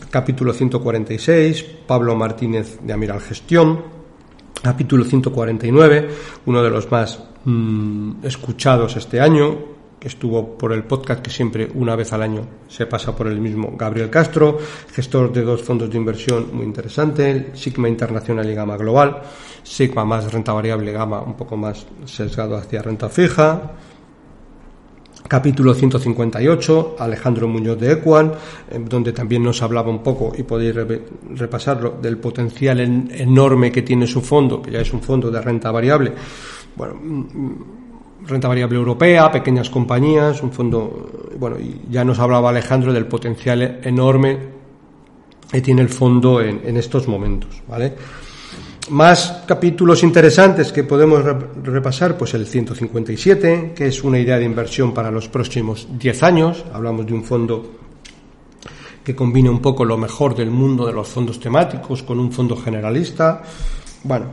capítulo 0.08 0.54
146, 0.54 1.64
Pablo 1.86 2.14
Martínez 2.14 2.78
de 2.80 2.92
Amiral 2.92 3.20
Gestión, 3.20 3.82
capítulo 4.62 5.04
149, 5.04 6.08
uno 6.46 6.62
de 6.62 6.70
los 6.70 6.90
más 6.90 7.18
mm, 7.48 8.24
escuchados 8.24 8.96
este 8.96 9.20
año, 9.20 9.78
que 9.98 10.08
estuvo 10.08 10.56
por 10.56 10.72
el 10.72 10.84
podcast 10.84 11.20
que 11.22 11.30
siempre 11.30 11.68
una 11.74 11.96
vez 11.96 12.12
al 12.12 12.22
año 12.22 12.46
se 12.68 12.86
pasa 12.86 13.16
por 13.16 13.26
el 13.26 13.40
mismo 13.40 13.74
Gabriel 13.76 14.10
Castro, 14.10 14.58
gestor 14.92 15.32
de 15.32 15.42
dos 15.42 15.62
fondos 15.62 15.90
de 15.90 15.96
inversión 15.96 16.50
muy 16.52 16.64
interesante, 16.64 17.50
Sigma 17.54 17.88
Internacional 17.88 18.48
y 18.48 18.54
Gama 18.54 18.76
Global, 18.76 19.22
Sigma 19.62 20.04
más 20.04 20.32
renta 20.32 20.52
variable, 20.52 20.92
Gama 20.92 21.20
un 21.20 21.34
poco 21.34 21.56
más 21.56 21.86
sesgado 22.04 22.56
hacia 22.56 22.82
renta 22.82 23.08
fija. 23.08 23.72
Capítulo 25.26 25.74
158, 25.74 26.96
Alejandro 26.98 27.48
Muñoz 27.48 27.78
de 27.78 27.92
Equan, 27.92 28.32
donde 28.88 29.12
también 29.12 29.42
nos 29.42 29.60
hablaba 29.60 29.90
un 29.90 30.02
poco, 30.02 30.32
y 30.34 30.42
podéis 30.42 30.74
repasarlo, 31.34 31.98
del 32.00 32.16
potencial 32.16 32.80
enorme 32.80 33.70
que 33.70 33.82
tiene 33.82 34.06
su 34.06 34.22
fondo, 34.22 34.62
que 34.62 34.70
ya 34.70 34.80
es 34.80 34.90
un 34.90 35.02
fondo 35.02 35.30
de 35.30 35.42
renta 35.42 35.70
variable. 35.70 36.14
Bueno, 36.78 36.94
renta 38.24 38.46
variable 38.46 38.78
europea, 38.78 39.32
pequeñas 39.32 39.68
compañías, 39.68 40.40
un 40.44 40.52
fondo, 40.52 41.10
bueno, 41.36 41.56
ya 41.90 42.04
nos 42.04 42.20
hablaba 42.20 42.50
Alejandro 42.50 42.92
del 42.92 43.06
potencial 43.06 43.80
enorme 43.82 44.38
que 45.50 45.60
tiene 45.60 45.82
el 45.82 45.88
fondo 45.88 46.40
en, 46.40 46.76
estos 46.76 47.08
momentos, 47.08 47.62
¿vale? 47.66 47.94
Más 48.90 49.42
capítulos 49.44 50.04
interesantes 50.04 50.70
que 50.70 50.84
podemos 50.84 51.24
repasar, 51.64 52.16
pues 52.16 52.32
el 52.34 52.46
157, 52.46 53.72
que 53.74 53.88
es 53.88 54.04
una 54.04 54.20
idea 54.20 54.38
de 54.38 54.44
inversión 54.44 54.94
para 54.94 55.10
los 55.10 55.28
próximos 55.28 55.88
10 55.98 56.22
años. 56.22 56.64
Hablamos 56.72 57.06
de 57.06 57.12
un 57.12 57.24
fondo 57.24 57.72
que 59.02 59.16
combine 59.16 59.50
un 59.50 59.60
poco 59.60 59.84
lo 59.84 59.98
mejor 59.98 60.36
del 60.36 60.50
mundo 60.50 60.86
de 60.86 60.92
los 60.92 61.08
fondos 61.08 61.40
temáticos 61.40 62.04
con 62.04 62.20
un 62.20 62.30
fondo 62.30 62.56
generalista. 62.56 63.42
Bueno, 64.04 64.26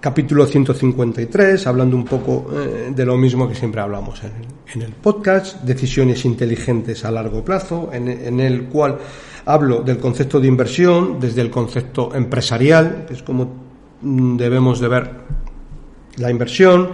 capítulo 0.00 0.46
153, 0.46 1.66
hablando 1.66 1.96
un 1.96 2.04
poco 2.04 2.50
eh, 2.52 2.92
de 2.94 3.04
lo 3.04 3.16
mismo 3.16 3.48
que 3.48 3.54
siempre 3.54 3.80
hablamos 3.80 4.22
en, 4.22 4.82
el 4.82 4.92
podcast, 4.92 5.62
decisiones 5.62 6.24
inteligentes 6.24 7.04
a 7.04 7.10
largo 7.10 7.44
plazo, 7.44 7.90
en, 7.92 8.40
el 8.40 8.64
cual 8.64 8.98
hablo 9.46 9.80
del 9.80 9.98
concepto 9.98 10.38
de 10.40 10.46
inversión 10.46 11.18
desde 11.18 11.40
el 11.40 11.50
concepto 11.50 12.14
empresarial, 12.14 13.06
que 13.08 13.14
es 13.14 13.22
como 13.22 13.50
mm, 14.02 14.36
debemos 14.36 14.78
de 14.78 14.88
ver 14.88 15.10
la 16.16 16.30
inversión, 16.30 16.90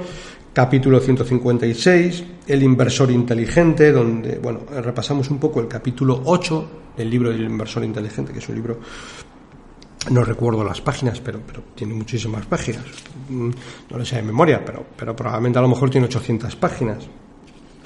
capítulo 0.53 1.01
156, 1.01 2.25
el 2.47 2.63
inversor 2.63 3.11
inteligente, 3.11 3.93
donde, 3.93 4.39
bueno, 4.39 4.61
repasamos 4.83 5.31
un 5.31 5.39
poco 5.39 5.61
el 5.61 5.69
capítulo 5.69 6.23
8 6.25 6.69
del 6.97 7.11
libro 7.11 7.31
del 7.31 7.43
inversor 7.43 7.85
inteligente, 7.85 8.33
que 8.33 8.39
es 8.39 8.49
un 8.49 8.55
libro 8.55 8.79
no 10.11 10.25
recuerdo 10.25 10.63
las 10.65 10.81
páginas, 10.81 11.21
pero, 11.21 11.41
pero 11.47 11.63
tiene 11.75 11.95
muchísimas 11.95 12.47
páginas. 12.47 12.85
Mm, 13.29 13.51
no 13.91 13.99
lo 13.99 14.05
sé 14.05 14.17
de 14.17 14.23
memoria, 14.23 14.65
pero, 14.65 14.85
pero 14.97 15.15
probablemente 15.17 15.59
a 15.59 15.63
lo 15.63 15.69
mejor 15.69 15.91
tiene 15.91 16.07
800 16.07 16.57
páginas 16.57 17.09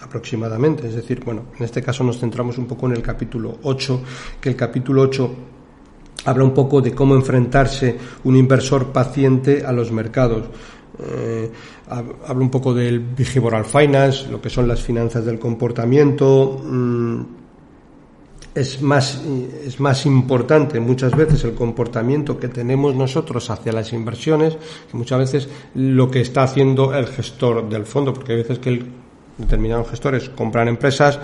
aproximadamente. 0.03 0.89
Es 0.89 0.95
decir, 0.95 1.23
bueno, 1.25 1.47
en 1.57 1.65
este 1.65 1.83
caso 1.83 2.03
nos 2.05 2.19
centramos 2.19 2.59
un 2.59 2.67
poco 2.67 2.87
en 2.87 2.93
el 2.93 3.03
capítulo 3.03 3.59
8, 3.63 4.03
que 4.41 4.49
el 4.49 4.57
capítulo 4.57 5.03
8 5.03 5.35
habla 6.25 6.45
un 6.45 6.55
poco 6.55 6.81
de 6.81 6.93
cómo 6.93 7.15
enfrentarse 7.15 7.97
un 8.25 8.37
inversor 8.37 8.93
paciente 8.93 9.65
a 9.65 9.73
los 9.73 9.93
mercados. 9.93 10.45
Eh, 11.01 11.51
habla 11.89 12.43
un 12.43 12.51
poco 12.51 12.75
del 12.75 12.99
behavioral 12.99 13.65
finance, 13.65 14.29
lo 14.29 14.41
que 14.41 14.51
son 14.51 14.67
las 14.67 14.83
finanzas 14.83 15.25
del 15.25 15.39
comportamiento. 15.39 16.61
Mm, 16.65 17.23
es 18.55 18.83
más, 18.83 19.23
es 19.65 19.79
más 19.79 20.07
importante 20.07 20.81
muchas 20.81 21.15
veces 21.15 21.45
el 21.45 21.55
comportamiento 21.55 22.39
que 22.39 22.49
tenemos 22.49 22.95
nosotros 22.95 23.51
hacia 23.51 23.73
las 23.73 23.93
inversiones 23.93 24.57
que 24.91 24.97
muchas 24.97 25.19
veces 25.19 25.49
lo 25.75 26.11
que 26.11 26.21
está 26.21 26.43
haciendo 26.43 26.95
el 26.95 27.07
gestor 27.07 27.69
del 27.69 27.85
fondo, 27.85 28.13
porque 28.13 28.33
hay 28.33 28.39
veces 28.39 28.59
que 28.59 28.71
el, 28.71 28.87
determinados 29.39 29.89
gestores 29.89 30.29
compran 30.29 30.69
empresas 30.69 31.21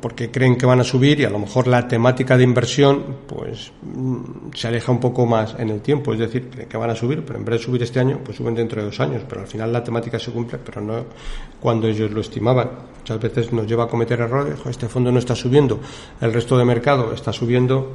porque 0.00 0.30
creen 0.30 0.56
que 0.56 0.64
van 0.64 0.80
a 0.80 0.84
subir 0.84 1.20
y 1.20 1.24
a 1.24 1.30
lo 1.30 1.38
mejor 1.38 1.66
la 1.66 1.88
temática 1.88 2.36
de 2.36 2.44
inversión 2.44 3.16
pues 3.26 3.72
mm, 3.82 4.52
se 4.54 4.68
aleja 4.68 4.92
un 4.92 5.00
poco 5.00 5.26
más 5.26 5.56
en 5.58 5.70
el 5.70 5.80
tiempo, 5.80 6.12
es 6.12 6.20
decir, 6.20 6.48
que 6.50 6.76
van 6.76 6.90
a 6.90 6.94
subir, 6.94 7.24
pero 7.24 7.38
en 7.38 7.44
vez 7.44 7.58
de 7.58 7.64
subir 7.64 7.82
este 7.82 7.98
año, 7.98 8.20
pues 8.24 8.36
suben 8.36 8.54
dentro 8.54 8.80
de 8.80 8.86
dos 8.86 9.00
años, 9.00 9.22
pero 9.28 9.40
al 9.40 9.46
final 9.46 9.72
la 9.72 9.82
temática 9.82 10.18
se 10.18 10.30
cumple, 10.30 10.58
pero 10.58 10.80
no 10.80 11.04
cuando 11.60 11.88
ellos 11.88 12.10
lo 12.10 12.20
estimaban. 12.20 12.70
Muchas 12.98 13.20
veces 13.20 13.52
nos 13.52 13.66
lleva 13.66 13.84
a 13.84 13.88
cometer 13.88 14.20
errores, 14.20 14.60
este 14.66 14.88
fondo 14.88 15.10
no 15.10 15.18
está 15.18 15.34
subiendo, 15.34 15.80
el 16.20 16.32
resto 16.32 16.56
de 16.56 16.64
mercado 16.64 17.12
está 17.12 17.32
subiendo, 17.32 17.92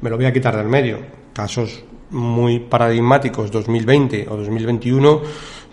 me 0.00 0.10
lo 0.10 0.16
voy 0.16 0.26
a 0.26 0.32
quitar 0.32 0.56
del 0.56 0.68
medio. 0.68 0.98
Casos 1.32 1.84
muy 2.10 2.58
paradigmáticos, 2.58 3.50
2020 3.52 4.26
o 4.28 4.36
2021, 4.36 5.22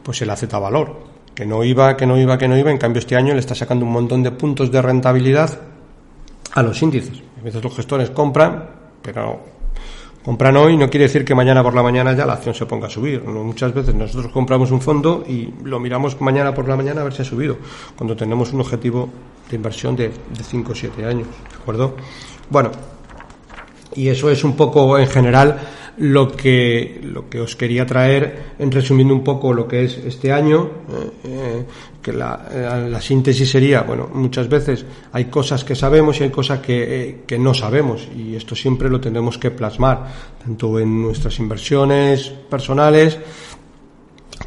pues 0.03 0.21
el 0.21 0.29
AZ 0.29 0.47
Valor, 0.51 1.14
que 1.35 1.45
no 1.45 1.63
iba, 1.63 1.95
que 1.97 2.05
no 2.05 2.17
iba, 2.17 2.37
que 2.37 2.47
no 2.47 2.57
iba, 2.57 2.71
en 2.71 2.77
cambio 2.77 2.99
este 2.99 3.15
año 3.15 3.33
le 3.33 3.41
está 3.41 3.53
sacando 3.53 3.85
un 3.85 3.91
montón 3.91 4.23
de 4.23 4.31
puntos 4.31 4.71
de 4.71 4.81
rentabilidad 4.81 5.59
a 6.53 6.63
los 6.63 6.81
índices. 6.81 7.21
A 7.39 7.43
veces 7.43 7.61
los 7.61 7.75
gestores 7.75 8.09
compran, 8.09 8.69
pero 9.01 9.41
compran 10.23 10.55
hoy 10.57 10.77
no 10.77 10.89
quiere 10.89 11.03
decir 11.03 11.23
que 11.25 11.35
mañana 11.35 11.61
por 11.61 11.75
la 11.75 11.83
mañana 11.83 12.13
ya 12.13 12.25
la 12.25 12.33
acción 12.33 12.55
se 12.55 12.65
ponga 12.65 12.87
a 12.87 12.89
subir. 12.89 13.21
Muchas 13.23 13.73
veces 13.73 13.93
nosotros 13.93 14.31
compramos 14.31 14.71
un 14.71 14.81
fondo 14.81 15.25
y 15.27 15.53
lo 15.63 15.79
miramos 15.79 16.19
mañana 16.21 16.53
por 16.53 16.67
la 16.67 16.77
mañana 16.77 17.01
a 17.01 17.03
ver 17.03 17.13
si 17.13 17.21
ha 17.21 17.25
subido, 17.25 17.57
cuando 17.97 18.15
tenemos 18.15 18.53
un 18.53 18.61
objetivo 18.61 19.09
de 19.49 19.57
inversión 19.57 19.95
de 19.95 20.11
5 20.41 20.71
o 20.71 20.75
7 20.75 21.05
años. 21.05 21.27
¿De 21.27 21.57
acuerdo? 21.57 21.95
Bueno, 22.49 22.71
y 23.95 24.09
eso 24.09 24.29
es 24.29 24.43
un 24.43 24.55
poco 24.55 24.97
en 24.97 25.07
general 25.07 25.59
lo 25.97 26.27
que, 26.27 26.99
lo 27.03 27.29
que 27.29 27.39
os 27.39 27.55
quería 27.55 27.85
traer, 27.85 28.55
en 28.59 28.71
resumiendo 28.71 29.13
un 29.13 29.23
poco 29.23 29.53
lo 29.53 29.67
que 29.67 29.85
es 29.85 29.97
este 29.97 30.31
año, 30.31 30.69
eh, 30.89 31.11
eh, 31.23 31.65
que 32.01 32.11
la, 32.11 32.47
eh, 32.51 32.89
la, 32.89 33.01
síntesis 33.01 33.49
sería, 33.49 33.81
bueno, 33.81 34.09
muchas 34.13 34.49
veces 34.49 34.85
hay 35.13 35.25
cosas 35.25 35.63
que 35.63 35.75
sabemos 35.75 36.19
y 36.19 36.23
hay 36.23 36.29
cosas 36.29 36.59
que, 36.59 37.23
que, 37.25 37.39
no 37.39 37.53
sabemos, 37.53 38.07
y 38.15 38.35
esto 38.35 38.55
siempre 38.55 38.89
lo 38.89 38.99
tenemos 38.99 39.37
que 39.37 39.51
plasmar, 39.51 40.07
tanto 40.43 40.79
en 40.79 41.01
nuestras 41.01 41.39
inversiones 41.39 42.27
personales 42.49 43.17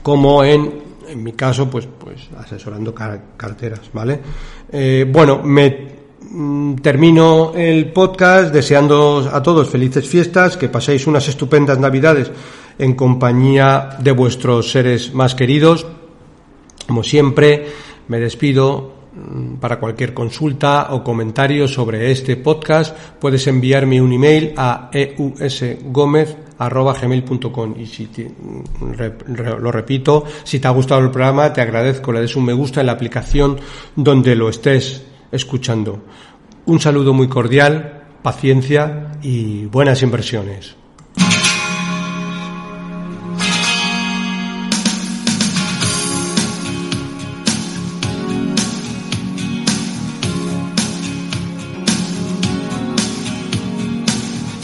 como 0.03 0.45
en, 0.45 0.83
en 1.09 1.23
mi 1.23 1.33
caso, 1.33 1.71
pues, 1.71 1.89
pues 1.99 2.29
asesorando 2.37 2.95
carteras, 2.95 3.91
¿vale? 3.93 4.21
bueno, 5.11 5.43
me 5.43 5.98
termino 6.83 7.53
el 7.55 7.93
podcast 7.93 8.53
deseando 8.53 9.31
a 9.33 9.43
todos 9.43 9.71
felices 9.71 10.07
fiestas, 10.07 10.57
que 10.57 10.69
paséis 10.69 11.07
unas 11.07 11.27
estupendas 11.29 11.79
navidades 11.79 12.31
en 12.79 12.95
compañía 12.95 13.97
de 13.99 14.13
vuestros 14.13 14.71
seres 14.71 15.15
más 15.15 15.35
queridos. 15.35 15.87
Como 16.87 17.03
siempre, 17.03 17.67
me 18.09 18.21
despido. 18.21 18.99
Mm, 19.19 19.57
para 19.57 19.81
cualquier 19.81 20.13
consulta 20.13 20.89
o 20.91 21.03
comentario 21.03 21.67
sobre 21.67 22.13
este 22.13 22.37
podcast, 22.37 22.95
puedes 23.19 23.47
enviarme 23.47 24.03
un 24.03 24.13
email 24.13 24.53
a 24.57 24.91
eusgomez.gmail.com 24.93 27.75
y 27.79 27.87
si 27.87 28.05
mm, 28.05 28.63
lo 29.59 29.73
repito, 29.73 30.25
si 30.45 30.61
te 30.61 30.69
ha 30.69 30.73
gustado 30.73 31.01
el 31.01 31.11
programa, 31.11 31.51
te 31.53 31.61
agradezco, 31.63 32.13
le 32.13 32.21
des 32.21 32.37
un 32.37 32.45
me 32.45 32.53
gusta 32.53 32.81
en 32.81 32.87
la 32.87 32.93
aplicación 32.93 33.59
donde 33.97 34.37
lo 34.37 34.51
estés 34.51 35.08
escuchando. 35.33 36.01
Un 36.67 36.81
saludo 36.81 37.13
muy 37.13 37.29
cordial, 37.29 38.05
paciencia 38.23 39.13
y 39.23 39.67
buenas 39.67 40.03
inversiones. 40.03 40.77